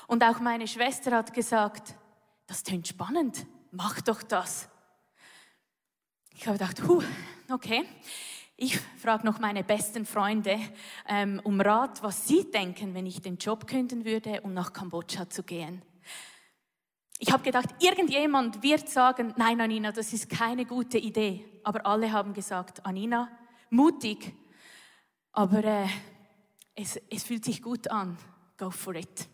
Und 0.07 0.23
auch 0.23 0.39
meine 0.39 0.67
Schwester 0.67 1.11
hat 1.11 1.33
gesagt, 1.33 1.95
das 2.47 2.63
klingt 2.63 2.87
spannend, 2.87 3.45
mach 3.71 4.01
doch 4.01 4.23
das. 4.23 4.69
Ich 6.33 6.47
habe 6.47 6.57
gedacht, 6.57 6.81
huh, 6.87 7.03
okay. 7.51 7.85
Ich 8.57 8.79
frage 8.97 9.25
noch 9.25 9.39
meine 9.39 9.63
besten 9.63 10.05
Freunde 10.05 10.59
ähm, 11.07 11.41
um 11.43 11.59
Rat, 11.59 12.03
was 12.03 12.27
sie 12.27 12.49
denken, 12.51 12.93
wenn 12.93 13.07
ich 13.07 13.19
den 13.21 13.37
Job 13.37 13.65
künden 13.65 14.05
würde, 14.05 14.41
um 14.41 14.53
nach 14.53 14.71
Kambodscha 14.71 15.29
zu 15.29 15.41
gehen. 15.41 15.81
Ich 17.17 17.31
habe 17.31 17.43
gedacht, 17.43 17.69
irgendjemand 17.79 18.61
wird 18.61 18.87
sagen, 18.89 19.33
nein, 19.37 19.61
Anina, 19.61 19.91
das 19.91 20.13
ist 20.13 20.29
keine 20.29 20.65
gute 20.65 20.97
Idee. 20.97 21.43
Aber 21.63 21.85
alle 21.85 22.11
haben 22.11 22.33
gesagt, 22.33 22.85
Anina, 22.85 23.29
mutig, 23.69 24.33
aber 25.31 25.63
äh, 25.63 25.87
es, 26.75 26.99
es 27.09 27.23
fühlt 27.23 27.45
sich 27.45 27.61
gut 27.61 27.89
an. 27.89 28.17
Go 28.57 28.69
for 28.69 28.95
it. 28.95 29.27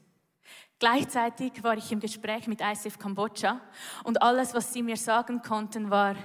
Gleichzeitig 0.80 1.63
war 1.63 1.78
ich 1.78 1.92
im 1.92 2.00
Gespräch 2.00 2.48
mit 2.48 2.62
ICF 2.62 3.00
Kambodscha 3.00 3.62
und 4.04 4.22
alles, 4.22 4.54
was 4.54 4.74
sie 4.74 4.84
mir 4.84 4.98
sagen 4.98 5.42
konnten, 5.42 5.90
war, 5.90 6.16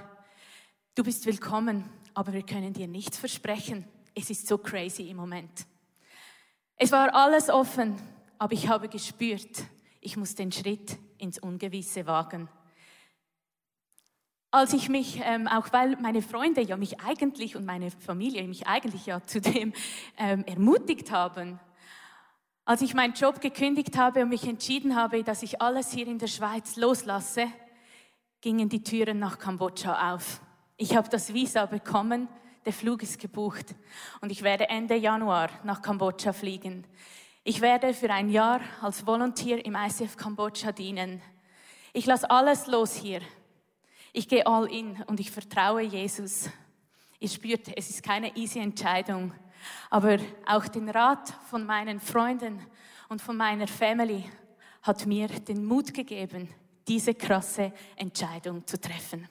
du 0.95 1.03
bist 1.03 1.25
willkommen 1.25 1.89
aber 2.13 2.33
wir 2.33 2.43
können 2.43 2.73
dir 2.73 2.87
nichts 2.87 3.17
versprechen. 3.17 3.85
Es 4.15 4.29
ist 4.29 4.47
so 4.47 4.57
crazy 4.57 5.09
im 5.09 5.17
Moment. 5.17 5.65
Es 6.75 6.91
war 6.91 7.13
alles 7.13 7.49
offen, 7.49 7.95
aber 8.37 8.53
ich 8.53 8.67
habe 8.67 8.89
gespürt, 8.89 9.63
ich 10.01 10.17
muss 10.17 10.35
den 10.35 10.51
Schritt 10.51 10.97
ins 11.17 11.39
Ungewisse 11.39 12.05
wagen. 12.05 12.49
Als 14.51 14.73
ich 14.73 14.89
mich, 14.89 15.19
ähm, 15.23 15.47
auch 15.47 15.71
weil 15.73 15.97
meine 15.99 16.21
Freunde 16.21 16.61
ja 16.61 16.77
mich 16.77 16.99
eigentlich 16.99 17.55
und 17.55 17.65
meine 17.65 17.89
Familie 17.89 18.47
mich 18.47 18.67
eigentlich 18.67 19.07
ja 19.07 19.25
zu 19.25 19.39
ähm, 20.17 20.43
ermutigt 20.45 21.09
haben, 21.09 21.59
als 22.65 22.81
ich 22.81 22.93
meinen 22.93 23.13
Job 23.13 23.41
gekündigt 23.41 23.97
habe 23.97 24.23
und 24.23 24.29
mich 24.29 24.47
entschieden 24.47 24.95
habe, 24.95 25.23
dass 25.23 25.43
ich 25.43 25.61
alles 25.61 25.91
hier 25.91 26.07
in 26.07 26.19
der 26.19 26.27
Schweiz 26.27 26.77
loslasse, 26.77 27.47
gingen 28.41 28.69
die 28.69 28.83
Türen 28.83 29.19
nach 29.19 29.37
Kambodscha 29.37 30.13
auf. 30.13 30.41
Ich 30.77 30.95
habe 30.95 31.09
das 31.09 31.33
Visa 31.33 31.65
bekommen, 31.65 32.27
der 32.65 32.73
Flug 32.73 33.03
ist 33.03 33.19
gebucht 33.19 33.75
und 34.21 34.31
ich 34.31 34.43
werde 34.43 34.69
Ende 34.69 34.95
Januar 34.95 35.49
nach 35.63 35.81
Kambodscha 35.81 36.31
fliegen. 36.31 36.85
Ich 37.43 37.59
werde 37.59 37.93
für 37.93 38.09
ein 38.09 38.29
Jahr 38.29 38.61
als 38.81 39.05
Volunteer 39.05 39.65
im 39.65 39.75
ICF 39.75 40.15
Kambodscha 40.15 40.71
dienen. 40.71 41.21
Ich 41.91 42.05
lasse 42.05 42.29
alles 42.29 42.67
los 42.67 42.95
hier. 42.95 43.21
Ich 44.13 44.29
gehe 44.29 44.47
all 44.47 44.71
in 44.71 45.03
und 45.07 45.19
ich 45.19 45.31
vertraue 45.31 45.81
Jesus. 45.81 46.49
Ihr 47.19 47.29
spürt, 47.29 47.67
es 47.75 47.89
ist 47.89 48.03
keine 48.03 48.35
easy 48.37 48.59
Entscheidung, 48.59 49.33
aber 49.89 50.17
auch 50.45 50.67
den 50.67 50.89
Rat 50.89 51.33
von 51.49 51.65
meinen 51.65 51.99
Freunden 51.99 52.65
und 53.09 53.21
von 53.21 53.37
meiner 53.37 53.67
Family 53.67 54.29
hat 54.81 55.05
mir 55.05 55.27
den 55.27 55.65
Mut 55.65 55.93
gegeben, 55.93 56.49
diese 56.87 57.13
krasse 57.13 57.71
Entscheidung 57.95 58.65
zu 58.67 58.79
treffen. 58.79 59.27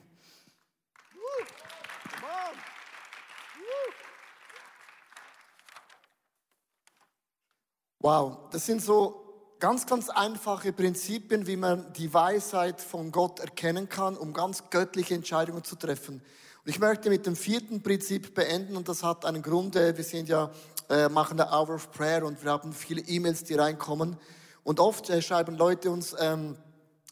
Wow, 7.99 8.49
das 8.51 8.65
sind 8.65 8.81
so 8.81 9.55
ganz, 9.59 9.85
ganz 9.85 10.09
einfache 10.09 10.73
Prinzipien, 10.73 11.47
wie 11.47 11.55
man 11.55 11.93
die 11.93 12.13
Weisheit 12.13 12.81
von 12.81 13.13
Gott 13.13 13.39
erkennen 13.39 13.87
kann, 13.87 14.17
um 14.17 14.33
ganz 14.33 14.69
göttliche 14.69 15.15
Entscheidungen 15.15 15.63
zu 15.63 15.77
treffen. 15.77 16.21
Und 16.65 16.69
ich 16.69 16.79
möchte 16.79 17.09
mit 17.09 17.25
dem 17.25 17.35
vierten 17.35 17.83
Prinzip 17.83 18.33
beenden 18.33 18.77
und 18.77 18.87
das 18.87 19.03
hat 19.03 19.25
einen 19.25 19.41
Grund. 19.41 19.75
Äh, 19.75 19.97
wir 19.97 20.03
sind 20.05 20.29
ja, 20.29 20.49
äh, 20.89 21.09
machen 21.09 21.35
der 21.35 21.51
Hour 21.51 21.75
of 21.75 21.91
Prayer 21.91 22.23
und 22.23 22.41
wir 22.41 22.51
haben 22.51 22.71
viele 22.71 23.01
E-Mails, 23.01 23.43
die 23.43 23.55
reinkommen. 23.55 24.15
Und 24.63 24.79
oft 24.79 25.09
äh, 25.09 25.21
schreiben 25.21 25.57
Leute 25.57 25.91
uns, 25.91 26.15
ähm, 26.17 26.55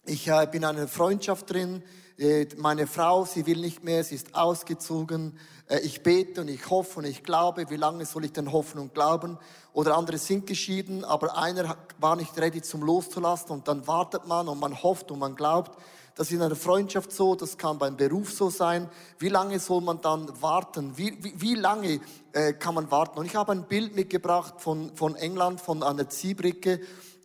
ich 0.06 0.32
bin 0.52 0.62
in 0.62 0.66
einer 0.66 0.88
Freundschaft 0.88 1.52
drin, 1.52 1.84
meine 2.58 2.88
Frau, 2.88 3.26
sie 3.26 3.46
will 3.46 3.60
nicht 3.60 3.84
mehr, 3.84 4.04
sie 4.04 4.16
ist 4.16 4.34
ausgezogen, 4.34 5.38
ich 5.84 6.02
bete 6.02 6.42
und 6.42 6.50
ich 6.50 6.70
hoffe 6.72 7.00
und 7.00 7.06
ich 7.06 7.24
glaube, 7.24 7.70
wie 7.70 7.76
lange 7.76 8.06
soll 8.06 8.26
ich 8.26 8.34
denn 8.34 8.52
hoffen 8.52 8.80
und 8.80 8.96
glauben? 8.96 9.38
Oder 9.74 9.96
andere 9.96 10.18
sind 10.18 10.48
geschieden, 10.48 11.06
aber 11.06 11.38
einer 11.38 11.78
war 12.00 12.16
nicht 12.16 12.36
ready 12.40 12.64
zum 12.64 12.82
loszulassen 12.82 13.52
und 13.52 13.68
dann 13.68 13.86
wartet 13.86 14.26
man 14.26 14.48
und 14.48 14.60
man 14.60 14.82
hofft 14.82 15.12
und 15.12 15.20
man 15.20 15.36
glaubt. 15.36 15.78
Das 16.22 16.30
ist 16.30 16.36
in 16.36 16.44
einer 16.44 16.56
Freundschaft 16.56 17.12
so, 17.12 17.34
das 17.34 17.58
kann 17.58 17.80
beim 17.80 17.98
Beruf 17.98 18.32
so 18.32 18.52
sein. 18.52 18.88
Wie 19.18 19.30
lange 19.30 19.58
soll 19.58 19.82
man 19.82 20.02
dann 20.02 20.30
warten? 20.40 20.96
Wie, 20.96 21.18
wie, 21.20 21.34
wie 21.42 21.56
lange 21.56 22.00
äh, 22.34 22.54
kann 22.54 22.76
man 22.76 22.92
warten? 22.92 23.18
Und 23.18 23.26
ich 23.26 23.36
habe 23.36 23.54
ein 23.54 23.68
Bild 23.68 23.96
mitgebracht 23.96 24.62
von, 24.62 24.96
von 24.96 25.16
England, 25.16 25.62
von 25.62 25.82
einer 25.82 26.10
Ziehbricke. 26.10 26.80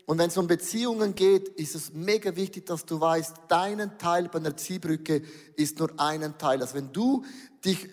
Und 0.06 0.16
wenn 0.16 0.28
es 0.28 0.38
um 0.38 0.46
Beziehungen 0.46 1.14
geht, 1.14 1.48
ist 1.48 1.74
es 1.74 1.92
mega 1.92 2.34
wichtig, 2.36 2.64
dass 2.64 2.86
du 2.86 2.98
weißt, 2.98 3.34
deinen 3.48 3.98
Teil 3.98 4.30
bei 4.30 4.38
einer 4.38 4.56
Ziehbrücke 4.56 5.20
ist 5.56 5.78
nur 5.78 5.90
einen 6.00 6.38
Teil. 6.38 6.62
Also 6.62 6.76
wenn 6.76 6.90
du 6.90 7.22
dich 7.62 7.90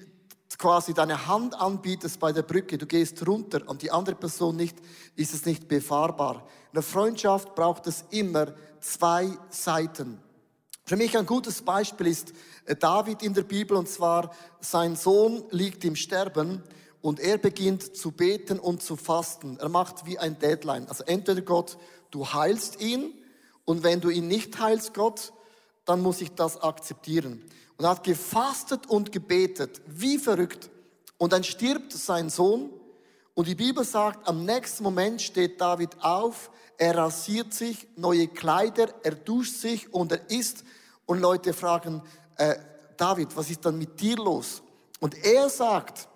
quasi 0.58 0.94
deine 0.94 1.28
Hand 1.28 1.60
anbietest 1.60 2.18
bei 2.18 2.32
der 2.32 2.44
Brücke, 2.44 2.78
du 2.78 2.86
gehst 2.86 3.28
runter 3.28 3.68
und 3.68 3.82
die 3.82 3.92
andere 3.92 4.16
Person 4.16 4.56
nicht, 4.56 4.78
ist 5.18 5.34
es 5.34 5.46
nicht 5.46 5.68
befahrbar. 5.68 6.48
In 6.68 6.76
der 6.76 6.82
Freundschaft 6.84 7.56
braucht 7.56 7.88
es 7.88 8.06
immer 8.10 8.54
zwei 8.80 9.38
Seiten. 9.50 10.24
Für 10.86 10.98
mich 10.98 11.18
ein 11.18 11.26
gutes 11.26 11.62
Beispiel 11.62 12.08
ist 12.08 12.34
äh, 12.66 12.76
David 12.76 13.24
in 13.24 13.34
der 13.34 13.44
Bibel 13.44 13.78
und 13.78 13.88
zwar 13.88 14.36
sein 14.60 14.98
Sohn 14.98 15.44
liegt 15.50 15.86
im 15.86 15.96
Sterben 15.96 16.62
und 17.02 17.22
er 17.22 17.38
beginnt 17.38 17.96
zu 17.96 18.12
beten 18.12 18.60
und 18.60 18.84
zu 18.84 18.98
fasten. 18.98 19.58
Er 19.60 19.70
macht 19.70 20.06
wie 20.06 20.20
ein 20.20 20.38
Deadline. 20.40 20.88
Also 20.88 21.06
entweder 21.06 21.42
Gott, 21.42 21.78
du 22.12 22.28
heilst 22.28 22.82
ihn 22.82 23.14
und 23.64 23.84
wenn 23.84 24.02
du 24.02 24.10
ihn 24.10 24.28
nicht 24.28 24.60
heilst, 24.60 24.94
Gott, 24.94 25.32
dann 25.86 26.02
muss 26.02 26.20
ich 26.20 26.32
das 26.32 26.62
akzeptieren. 26.62 27.42
Und 27.78 27.86
er 27.86 27.92
hat 27.92 28.04
gefastet 28.04 28.88
und 28.88 29.14
gebetet, 29.14 29.82
wie 29.88 30.18
verrückt. 30.18 30.70
Und 31.18 31.32
dann 31.32 31.46
stirbt 31.46 31.94
sein 31.94 32.30
Sohn 32.30 32.70
und 33.36 33.48
die 33.48 33.56
Bibel 33.56 33.84
sagt, 33.84 34.28
am 34.28 34.46
nächsten 34.46 34.84
Moment 34.84 35.22
steht 35.22 35.60
David 35.60 35.90
auf, 36.02 36.52
er 36.78 36.96
rasiert 36.96 37.54
sich, 37.54 37.88
neue 37.96 38.28
Kleider, 38.28 38.90
er 39.04 39.16
duscht 39.16 39.56
sich 39.56 39.92
und 39.94 40.12
er 40.12 40.30
isst. 40.30 40.64
Und 41.06 41.20
Leute 41.20 41.54
fragen, 41.54 42.02
äh, 42.38 42.56
David, 42.98 43.36
was 43.36 43.50
ist 43.50 43.66
dann 43.66 43.78
mit 43.78 44.00
dir 44.00 44.18
los? 44.18 44.62
Und 45.00 45.16
er 45.24 45.50
sagt, 45.50 46.08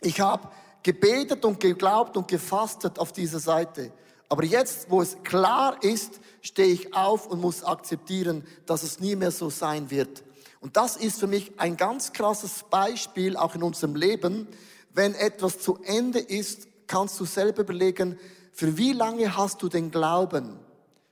ich 0.00 0.20
habe 0.20 0.48
gebetet 0.82 1.44
und 1.44 1.58
geglaubt 1.58 2.16
und 2.16 2.28
gefastet 2.28 2.98
auf 2.98 3.12
dieser 3.12 3.40
Seite. 3.40 3.92
Aber 4.28 4.44
jetzt, 4.44 4.90
wo 4.90 5.02
es 5.02 5.22
klar 5.22 5.82
ist, 5.82 6.20
stehe 6.40 6.72
ich 6.72 6.94
auf 6.94 7.26
und 7.26 7.40
muss 7.40 7.64
akzeptieren, 7.64 8.46
dass 8.66 8.82
es 8.82 9.00
nie 9.00 9.16
mehr 9.16 9.30
so 9.30 9.50
sein 9.50 9.90
wird. 9.90 10.24
Und 10.60 10.76
das 10.76 10.96
ist 10.96 11.20
für 11.20 11.26
mich 11.26 11.58
ein 11.58 11.76
ganz 11.76 12.12
krasses 12.12 12.64
Beispiel, 12.70 13.36
auch 13.36 13.54
in 13.54 13.62
unserem 13.62 13.96
Leben. 13.96 14.48
Wenn 14.94 15.14
etwas 15.16 15.58
zu 15.58 15.78
Ende 15.82 16.20
ist, 16.20 16.68
kannst 16.86 17.18
du 17.18 17.24
selber 17.24 17.62
überlegen, 17.62 18.18
für 18.52 18.78
wie 18.78 18.92
lange 18.92 19.36
hast 19.36 19.60
du 19.60 19.68
den 19.68 19.90
Glauben? 19.90 20.60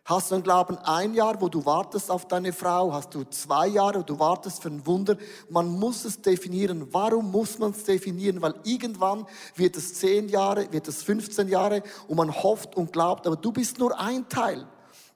Hast 0.04 0.30
du 0.30 0.36
den 0.36 0.44
Glauben 0.44 0.78
ein 0.78 1.14
Jahr, 1.14 1.40
wo 1.40 1.48
du 1.48 1.64
wartest 1.64 2.08
auf 2.10 2.26
deine 2.26 2.52
Frau? 2.52 2.92
Hast 2.92 3.12
du 3.14 3.24
zwei 3.24 3.66
Jahre, 3.66 4.00
wo 4.00 4.02
du 4.02 4.18
wartest 4.18 4.62
für 4.62 4.68
ein 4.68 4.86
Wunder? 4.86 5.16
Man 5.48 5.68
muss 5.68 6.04
es 6.04 6.22
definieren. 6.22 6.88
Warum 6.92 7.32
muss 7.32 7.58
man 7.58 7.72
es 7.72 7.84
definieren? 7.84 8.40
Weil 8.40 8.54
irgendwann 8.64 9.26
wird 9.56 9.76
es 9.76 9.94
zehn 9.94 10.28
Jahre, 10.28 10.72
wird 10.72 10.86
es 10.86 11.02
15 11.02 11.48
Jahre 11.48 11.82
und 12.06 12.16
man 12.16 12.32
hofft 12.32 12.76
und 12.76 12.92
glaubt, 12.92 13.26
aber 13.26 13.36
du 13.36 13.50
bist 13.50 13.78
nur 13.78 13.98
ein 13.98 14.28
Teil. 14.28 14.66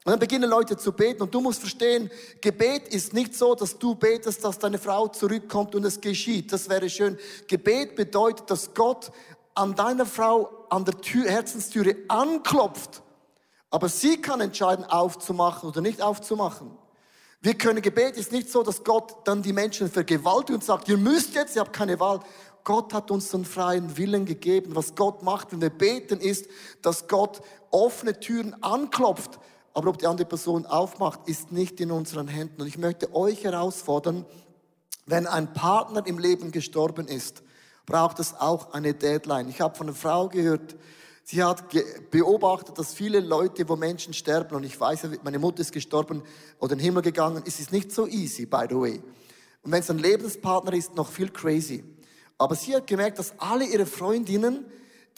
Und 0.06 0.12
dann 0.12 0.20
beginnen 0.20 0.48
Leute 0.48 0.76
zu 0.76 0.92
beten 0.92 1.22
und 1.22 1.34
du 1.34 1.40
musst 1.40 1.58
verstehen, 1.58 2.12
Gebet 2.40 2.86
ist 2.94 3.12
nicht 3.12 3.34
so, 3.34 3.56
dass 3.56 3.76
du 3.76 3.96
betest, 3.96 4.44
dass 4.44 4.56
deine 4.56 4.78
Frau 4.78 5.08
zurückkommt 5.08 5.74
und 5.74 5.84
es 5.84 6.00
geschieht. 6.00 6.52
Das 6.52 6.68
wäre 6.68 6.88
schön. 6.88 7.18
Gebet 7.48 7.96
bedeutet, 7.96 8.48
dass 8.48 8.72
Gott 8.72 9.10
an 9.56 9.74
deiner 9.74 10.06
Frau 10.06 10.48
an 10.70 10.84
der 10.84 11.00
Tür, 11.00 11.28
Herzenstüre 11.28 11.96
anklopft, 12.06 13.02
aber 13.68 13.88
sie 13.88 14.20
kann 14.20 14.40
entscheiden, 14.40 14.84
aufzumachen 14.84 15.70
oder 15.70 15.80
nicht 15.80 16.00
aufzumachen. 16.00 16.70
Wir 17.40 17.54
können, 17.54 17.82
Gebet 17.82 18.16
ist 18.16 18.30
nicht 18.30 18.48
so, 18.48 18.62
dass 18.62 18.84
Gott 18.84 19.16
dann 19.24 19.42
die 19.42 19.52
Menschen 19.52 19.90
vergewaltigt 19.90 20.54
und 20.54 20.62
sagt, 20.62 20.88
ihr 20.88 20.98
müsst 20.98 21.34
jetzt, 21.34 21.56
ihr 21.56 21.62
habt 21.62 21.72
keine 21.72 21.98
Wahl. 21.98 22.20
Gott 22.62 22.94
hat 22.94 23.10
uns 23.10 23.32
den 23.32 23.44
freien 23.44 23.96
Willen 23.96 24.24
gegeben. 24.24 24.76
Was 24.76 24.94
Gott 24.94 25.24
macht, 25.24 25.50
wenn 25.50 25.60
wir 25.60 25.70
beten, 25.70 26.20
ist, 26.20 26.46
dass 26.80 27.08
Gott 27.08 27.40
offene 27.72 28.20
Türen 28.20 28.54
anklopft. 28.62 29.40
Aber 29.76 29.90
ob 29.90 29.98
die 29.98 30.06
andere 30.06 30.26
Person 30.26 30.64
aufmacht, 30.64 31.28
ist 31.28 31.52
nicht 31.52 31.78
in 31.82 31.90
unseren 31.90 32.28
Händen. 32.28 32.62
Und 32.62 32.66
ich 32.66 32.78
möchte 32.78 33.14
euch 33.14 33.44
herausfordern, 33.44 34.24
wenn 35.04 35.26
ein 35.26 35.52
Partner 35.52 36.06
im 36.06 36.18
Leben 36.18 36.50
gestorben 36.50 37.06
ist, 37.08 37.42
braucht 37.84 38.18
es 38.18 38.32
auch 38.32 38.72
eine 38.72 38.94
Deadline. 38.94 39.50
Ich 39.50 39.60
habe 39.60 39.74
von 39.74 39.88
einer 39.88 39.94
Frau 39.94 40.30
gehört, 40.30 40.76
sie 41.24 41.44
hat 41.44 41.64
beobachtet, 42.10 42.78
dass 42.78 42.94
viele 42.94 43.20
Leute, 43.20 43.68
wo 43.68 43.76
Menschen 43.76 44.14
sterben, 44.14 44.56
und 44.56 44.64
ich 44.64 44.80
weiß, 44.80 45.08
meine 45.22 45.38
Mutter 45.38 45.60
ist 45.60 45.72
gestorben 45.72 46.22
oder 46.58 46.72
in 46.72 46.78
den 46.78 46.84
Himmel 46.86 47.02
gegangen, 47.02 47.42
es 47.46 47.60
ist 47.60 47.70
nicht 47.70 47.92
so 47.92 48.06
easy, 48.06 48.46
by 48.46 48.64
the 48.70 48.76
way. 48.76 49.02
Und 49.62 49.72
wenn 49.72 49.80
es 49.80 49.90
ein 49.90 49.98
Lebenspartner 49.98 50.72
ist, 50.72 50.94
noch 50.94 51.10
viel 51.10 51.28
crazy. 51.28 51.84
Aber 52.38 52.54
sie 52.54 52.74
hat 52.74 52.86
gemerkt, 52.86 53.18
dass 53.18 53.38
alle 53.38 53.66
ihre 53.66 53.84
Freundinnen, 53.84 54.64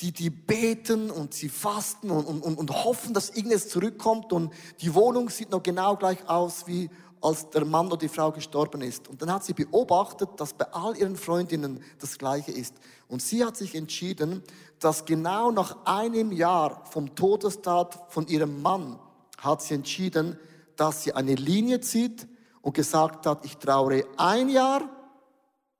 die, 0.01 0.13
die 0.13 0.31
beten 0.31 1.11
und 1.11 1.35
sie 1.35 1.49
fasten 1.49 2.11
und, 2.11 2.27
und, 2.27 2.57
und 2.57 2.85
hoffen, 2.85 3.15
dass 3.15 3.31
irgendwas 3.31 3.69
zurückkommt 3.69 4.33
und 4.33 4.53
die 4.81 4.95
Wohnung 4.95 5.29
sieht 5.29 5.51
noch 5.51 5.63
genau 5.63 5.97
gleich 5.97 6.29
aus 6.29 6.67
wie 6.67 6.89
als 7.21 7.51
der 7.51 7.65
Mann 7.65 7.89
oder 7.89 7.97
die 7.97 8.09
Frau 8.09 8.31
gestorben 8.31 8.81
ist. 8.81 9.09
Und 9.09 9.21
dann 9.21 9.33
hat 9.33 9.45
sie 9.45 9.53
beobachtet, 9.53 10.29
dass 10.37 10.53
bei 10.55 10.67
all 10.73 10.97
ihren 10.97 11.17
Freundinnen 11.17 11.83
das 11.99 12.17
Gleiche 12.17 12.53
ist. 12.53 12.75
Und 13.09 13.23
sie 13.23 13.45
hat 13.45 13.57
sich 13.57 13.75
entschieden, 13.75 14.43
dass 14.79 15.05
genau 15.05 15.51
nach 15.51 15.85
einem 15.85 16.31
Jahr 16.31 16.85
vom 16.87 17.17
Todestat 17.17 17.99
von 18.09 18.29
ihrem 18.29 18.63
Mann 18.63 19.01
hat 19.39 19.63
sie 19.63 19.75
entschieden, 19.75 20.39
dass 20.77 21.03
sie 21.03 21.13
eine 21.13 21.35
Linie 21.35 21.81
zieht 21.81 22.29
und 22.63 22.75
gesagt 22.75 23.27
hat, 23.27 23.45
ich 23.45 23.57
traure 23.57 24.05
ein 24.17 24.49
Jahr, 24.49 24.89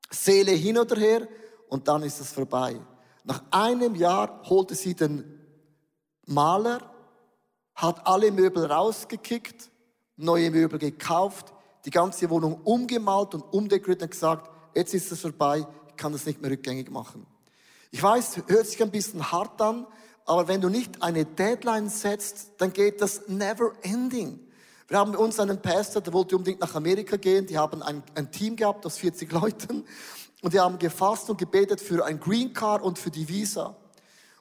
Seele 0.09 0.51
hin 0.51 0.77
oder 0.77 0.97
her 0.97 1.27
und 1.69 1.87
dann 1.87 2.03
ist 2.03 2.19
es 2.19 2.31
vorbei. 2.31 2.81
Nach 3.29 3.43
einem 3.51 3.93
Jahr 3.93 4.41
holte 4.49 4.73
sie 4.73 4.95
den 4.95 5.23
Maler, 6.25 6.79
hat 7.75 8.07
alle 8.07 8.31
Möbel 8.31 8.65
rausgekickt, 8.65 9.69
neue 10.17 10.49
Möbel 10.49 10.79
gekauft, 10.79 11.53
die 11.85 11.91
ganze 11.91 12.27
Wohnung 12.31 12.59
umgemalt 12.63 13.35
und 13.35 13.41
umdekoriert 13.41 14.01
und 14.01 14.09
gesagt, 14.09 14.49
jetzt 14.73 14.95
ist 14.95 15.11
es 15.11 15.21
vorbei, 15.21 15.67
ich 15.89 15.95
kann 15.95 16.11
das 16.11 16.25
nicht 16.25 16.41
mehr 16.41 16.49
rückgängig 16.49 16.89
machen. 16.89 17.27
Ich 17.91 18.01
weiß, 18.01 18.41
hört 18.47 18.65
sich 18.65 18.81
ein 18.81 18.89
bisschen 18.89 19.31
hart 19.31 19.61
an, 19.61 19.85
aber 20.25 20.47
wenn 20.47 20.59
du 20.59 20.69
nicht 20.69 21.03
eine 21.03 21.23
Deadline 21.23 21.89
setzt, 21.89 22.53
dann 22.57 22.73
geht 22.73 22.99
das 22.99 23.27
never 23.27 23.73
ending. 23.83 24.39
Wir 24.87 24.97
haben 24.97 25.11
bei 25.11 25.19
uns 25.19 25.39
einen 25.39 25.61
Pastor, 25.61 26.01
der 26.01 26.13
wollte 26.13 26.35
unbedingt 26.35 26.61
nach 26.61 26.73
Amerika 26.73 27.15
gehen. 27.15 27.45
Die 27.45 27.59
haben 27.59 27.83
ein, 27.83 28.01
ein 28.15 28.31
Team 28.31 28.55
gehabt 28.55 28.87
aus 28.87 28.97
40 28.97 29.31
Leuten 29.31 29.85
und 30.41 30.53
die 30.53 30.59
haben 30.59 30.79
gefasst 30.79 31.29
und 31.29 31.37
gebetet 31.37 31.81
für 31.81 32.05
ein 32.05 32.19
Green 32.19 32.53
Card 32.53 32.81
und 32.81 32.97
für 32.97 33.11
die 33.11 33.27
Visa. 33.27 33.75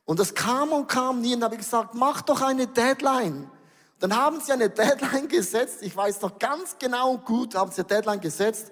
Und 0.04 0.18
das 0.20 0.34
kam 0.34 0.72
und 0.72 0.86
kam 0.86 1.20
nie 1.20 1.34
und 1.34 1.44
habe 1.44 1.56
ich 1.56 1.60
gesagt, 1.60 1.94
mach 1.94 2.22
doch 2.22 2.40
eine 2.40 2.66
Deadline. 2.66 3.50
Dann 3.98 4.16
haben 4.16 4.40
sie 4.40 4.52
eine 4.52 4.70
Deadline 4.70 5.28
gesetzt. 5.28 5.82
Ich 5.82 5.96
weiß 5.96 6.22
noch 6.22 6.38
ganz 6.38 6.76
genau 6.78 7.12
und 7.12 7.24
gut, 7.24 7.54
haben 7.54 7.70
sie 7.70 7.80
eine 7.80 7.88
Deadline 7.88 8.20
gesetzt. 8.20 8.70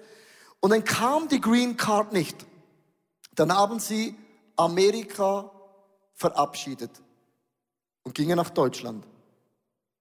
Und 0.59 0.71
dann 0.71 0.83
kam 0.83 1.27
die 1.27 1.41
Green 1.41 1.77
Card 1.77 2.13
nicht. 2.13 2.45
Dann 3.35 3.55
haben 3.55 3.79
sie 3.79 4.15
Amerika 4.55 5.51
verabschiedet 6.15 6.91
und 8.03 8.15
gingen 8.15 8.37
nach 8.37 8.49
Deutschland. 8.49 9.05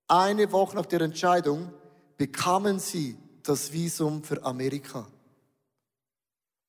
Eine 0.09 0.51
Woche 0.53 0.77
nach 0.77 0.87
der 0.87 1.03
Entscheidung 1.03 1.73
bekamen 2.17 2.79
sie 2.79 3.19
das 3.43 3.73
Visum 3.73 4.23
für 4.23 4.43
Amerika. 4.43 5.07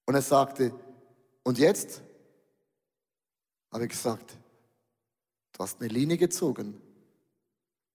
Und 0.08 0.16
er 0.16 0.22
sagte, 0.22 0.74
und 1.44 1.60
jetzt? 1.60 2.02
Habe 3.72 3.84
ich 3.84 3.92
gesagt, 3.92 4.38
du 5.52 5.60
hast 5.60 5.80
eine 5.80 5.90
Linie 5.90 6.18
gezogen. 6.18 6.82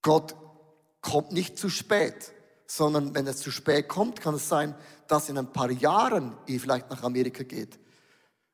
Gott 0.02 0.36
kommt 1.00 1.32
nicht 1.32 1.58
zu 1.58 1.70
spät, 1.70 2.32
sondern 2.66 3.14
wenn 3.14 3.26
es 3.26 3.38
zu 3.38 3.50
spät 3.50 3.88
kommt, 3.88 4.20
kann 4.20 4.34
es 4.34 4.48
sein, 4.48 4.74
dass 5.08 5.30
in 5.30 5.38
ein 5.38 5.52
paar 5.52 5.70
Jahren 5.70 6.36
ihr 6.46 6.60
vielleicht 6.60 6.90
nach 6.90 7.02
Amerika 7.02 7.42
geht. 7.44 7.78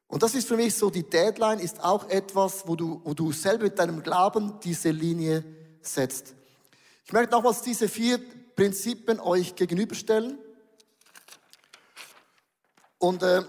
Und 0.06 0.22
das 0.22 0.34
ist 0.34 0.46
für 0.46 0.56
mich 0.56 0.74
so, 0.74 0.88
die 0.88 1.02
Deadline 1.02 1.58
ist 1.58 1.82
auch 1.82 2.08
etwas, 2.08 2.66
wo 2.66 2.76
du, 2.76 3.00
wo 3.04 3.12
du 3.12 3.32
selber 3.32 3.64
mit 3.64 3.78
deinem 3.78 4.02
Glauben 4.02 4.58
diese 4.60 4.90
Linie 4.90 5.44
setzt. 5.82 6.34
Ich 7.04 7.12
möchte 7.12 7.32
nochmals 7.32 7.62
diese 7.62 7.88
vier 7.88 8.18
Prinzipien 8.54 9.18
euch 9.18 9.56
gegenüberstellen. 9.56 10.38
Und 12.98 13.22
äh, 13.22 13.42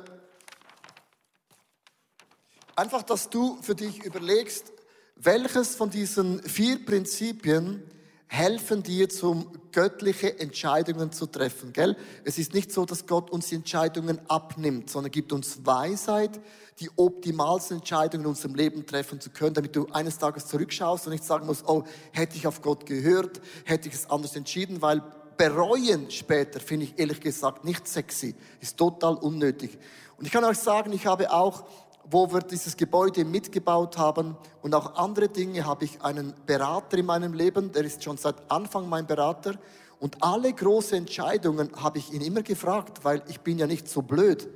einfach, 2.75 3.03
dass 3.03 3.29
du 3.29 3.59
für 3.61 3.75
dich 3.75 4.03
überlegst, 4.03 4.71
welches 5.15 5.75
von 5.75 5.89
diesen 5.89 6.41
vier 6.43 6.85
Prinzipien 6.85 7.83
helfen 8.27 8.83
dir, 8.83 9.09
zum 9.09 9.51
göttliche 9.71 10.39
Entscheidungen 10.39 11.11
zu 11.11 11.25
treffen, 11.25 11.73
gell? 11.73 11.97
Es 12.23 12.37
ist 12.37 12.53
nicht 12.53 12.71
so, 12.71 12.85
dass 12.85 13.07
Gott 13.07 13.31
uns 13.31 13.47
die 13.47 13.55
Entscheidungen 13.55 14.19
abnimmt, 14.29 14.89
sondern 14.89 15.11
gibt 15.11 15.33
uns 15.33 15.65
Weisheit, 15.65 16.39
die 16.79 16.91
optimalsten 16.95 17.77
Entscheidungen 17.77 18.25
in 18.25 18.29
unserem 18.29 18.53
Leben 18.53 18.85
treffen 18.85 19.19
zu 19.19 19.31
können, 19.31 19.55
damit 19.55 19.75
du 19.75 19.87
eines 19.87 20.19
Tages 20.19 20.45
zurückschaust 20.45 21.07
und 21.07 21.13
nicht 21.13 21.23
sagen 21.23 21.47
musst, 21.47 21.67
oh, 21.67 21.83
hätte 22.11 22.37
ich 22.37 22.45
auf 22.45 22.61
Gott 22.61 22.85
gehört, 22.85 23.41
hätte 23.65 23.89
ich 23.89 23.95
es 23.95 24.09
anders 24.09 24.35
entschieden, 24.35 24.81
weil 24.81 25.01
bereuen 25.39 26.11
später 26.11 26.59
finde 26.59 26.85
ich 26.85 26.99
ehrlich 26.99 27.21
gesagt 27.21 27.63
nicht 27.63 27.87
sexy, 27.87 28.35
ist 28.59 28.77
total 28.77 29.15
unnötig. 29.15 29.79
Und 30.17 30.25
ich 30.25 30.31
kann 30.33 30.43
euch 30.43 30.57
sagen, 30.57 30.91
ich 30.91 31.05
habe 31.05 31.31
auch 31.31 31.63
wo 32.11 32.31
wir 32.31 32.39
dieses 32.39 32.75
Gebäude 32.75 33.23
mitgebaut 33.23 33.97
haben 33.97 34.35
und 34.63 34.73
auch 34.73 34.95
andere 34.95 35.29
Dinge, 35.29 35.65
habe 35.65 35.85
ich 35.85 36.01
einen 36.01 36.33
Berater 36.45 36.97
in 36.97 37.05
meinem 37.05 37.33
Leben, 37.33 37.71
der 37.71 37.83
ist 37.83 38.03
schon 38.03 38.17
seit 38.17 38.35
Anfang 38.49 38.89
mein 38.89 39.05
Berater. 39.05 39.53
Und 39.99 40.23
alle 40.23 40.51
großen 40.51 40.97
Entscheidungen 40.97 41.69
habe 41.75 41.99
ich 41.99 42.11
ihn 42.11 42.21
immer 42.21 42.41
gefragt, 42.41 43.03
weil 43.03 43.21
ich 43.27 43.41
bin 43.41 43.59
ja 43.59 43.67
nicht 43.67 43.87
so 43.87 44.01
blöd 44.01 44.47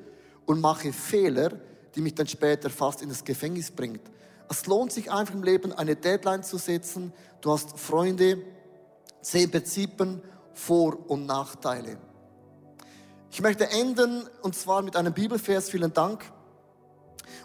und 0.47 0.61
mache 0.61 0.91
Fehler, 0.91 1.51
die 1.93 2.01
mich 2.01 2.15
dann 2.15 2.27
später 2.27 2.71
fast 2.71 3.03
in 3.03 3.09
das 3.09 3.23
Gefängnis 3.23 3.69
bringt. 3.69 4.01
Es 4.49 4.65
lohnt 4.65 4.91
sich 4.91 5.11
einfach 5.11 5.35
im 5.35 5.43
Leben, 5.43 5.73
eine 5.73 5.95
Deadline 5.95 6.41
zu 6.41 6.57
setzen. 6.57 7.13
Du 7.41 7.51
hast 7.51 7.77
Freunde, 7.77 8.41
zehn 9.21 9.51
Prinzipien, 9.51 10.21
Vor- 10.53 11.09
und 11.09 11.25
Nachteile. 11.25 11.97
Ich 13.31 13.41
möchte 13.41 13.69
enden 13.69 14.29
und 14.43 14.55
zwar 14.55 14.83
mit 14.83 14.95
einem 14.95 15.11
Bibelvers. 15.11 15.69
Vielen 15.69 15.91
Dank. 15.91 16.23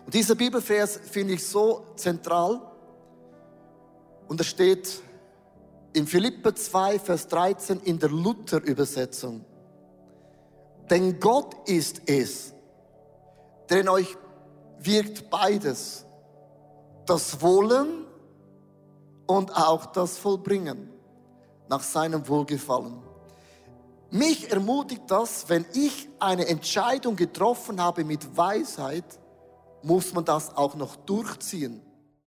Und 0.04 0.12
dieser 0.12 0.34
Bibelvers 0.34 0.98
finde 0.98 1.34
ich 1.34 1.46
so 1.46 1.86
zentral. 1.96 2.60
Und 4.28 4.40
er 4.40 4.44
steht 4.44 5.00
in 5.94 6.06
Philippe 6.06 6.54
2, 6.54 6.98
Vers 6.98 7.28
13 7.28 7.80
in 7.80 7.98
der 7.98 8.10
Luther-Übersetzung. 8.10 9.44
Denn 10.90 11.18
Gott 11.18 11.56
ist 11.66 12.02
es, 12.06 12.52
der 13.70 13.80
in 13.80 13.88
euch 13.88 14.16
wirkt 14.80 15.30
beides. 15.30 16.04
Das 17.06 17.40
Wollen 17.40 18.04
und 19.26 19.56
auch 19.56 19.86
das 19.86 20.18
Vollbringen 20.18 20.97
nach 21.68 21.82
seinem 21.82 22.26
Wohlgefallen. 22.28 23.02
Mich 24.10 24.50
ermutigt 24.50 25.02
das, 25.08 25.48
wenn 25.48 25.66
ich 25.74 26.08
eine 26.18 26.46
Entscheidung 26.46 27.14
getroffen 27.14 27.80
habe 27.80 28.04
mit 28.04 28.36
Weisheit, 28.36 29.04
muss 29.82 30.14
man 30.14 30.24
das 30.24 30.56
auch 30.56 30.74
noch 30.74 30.96
durchziehen. 30.96 31.82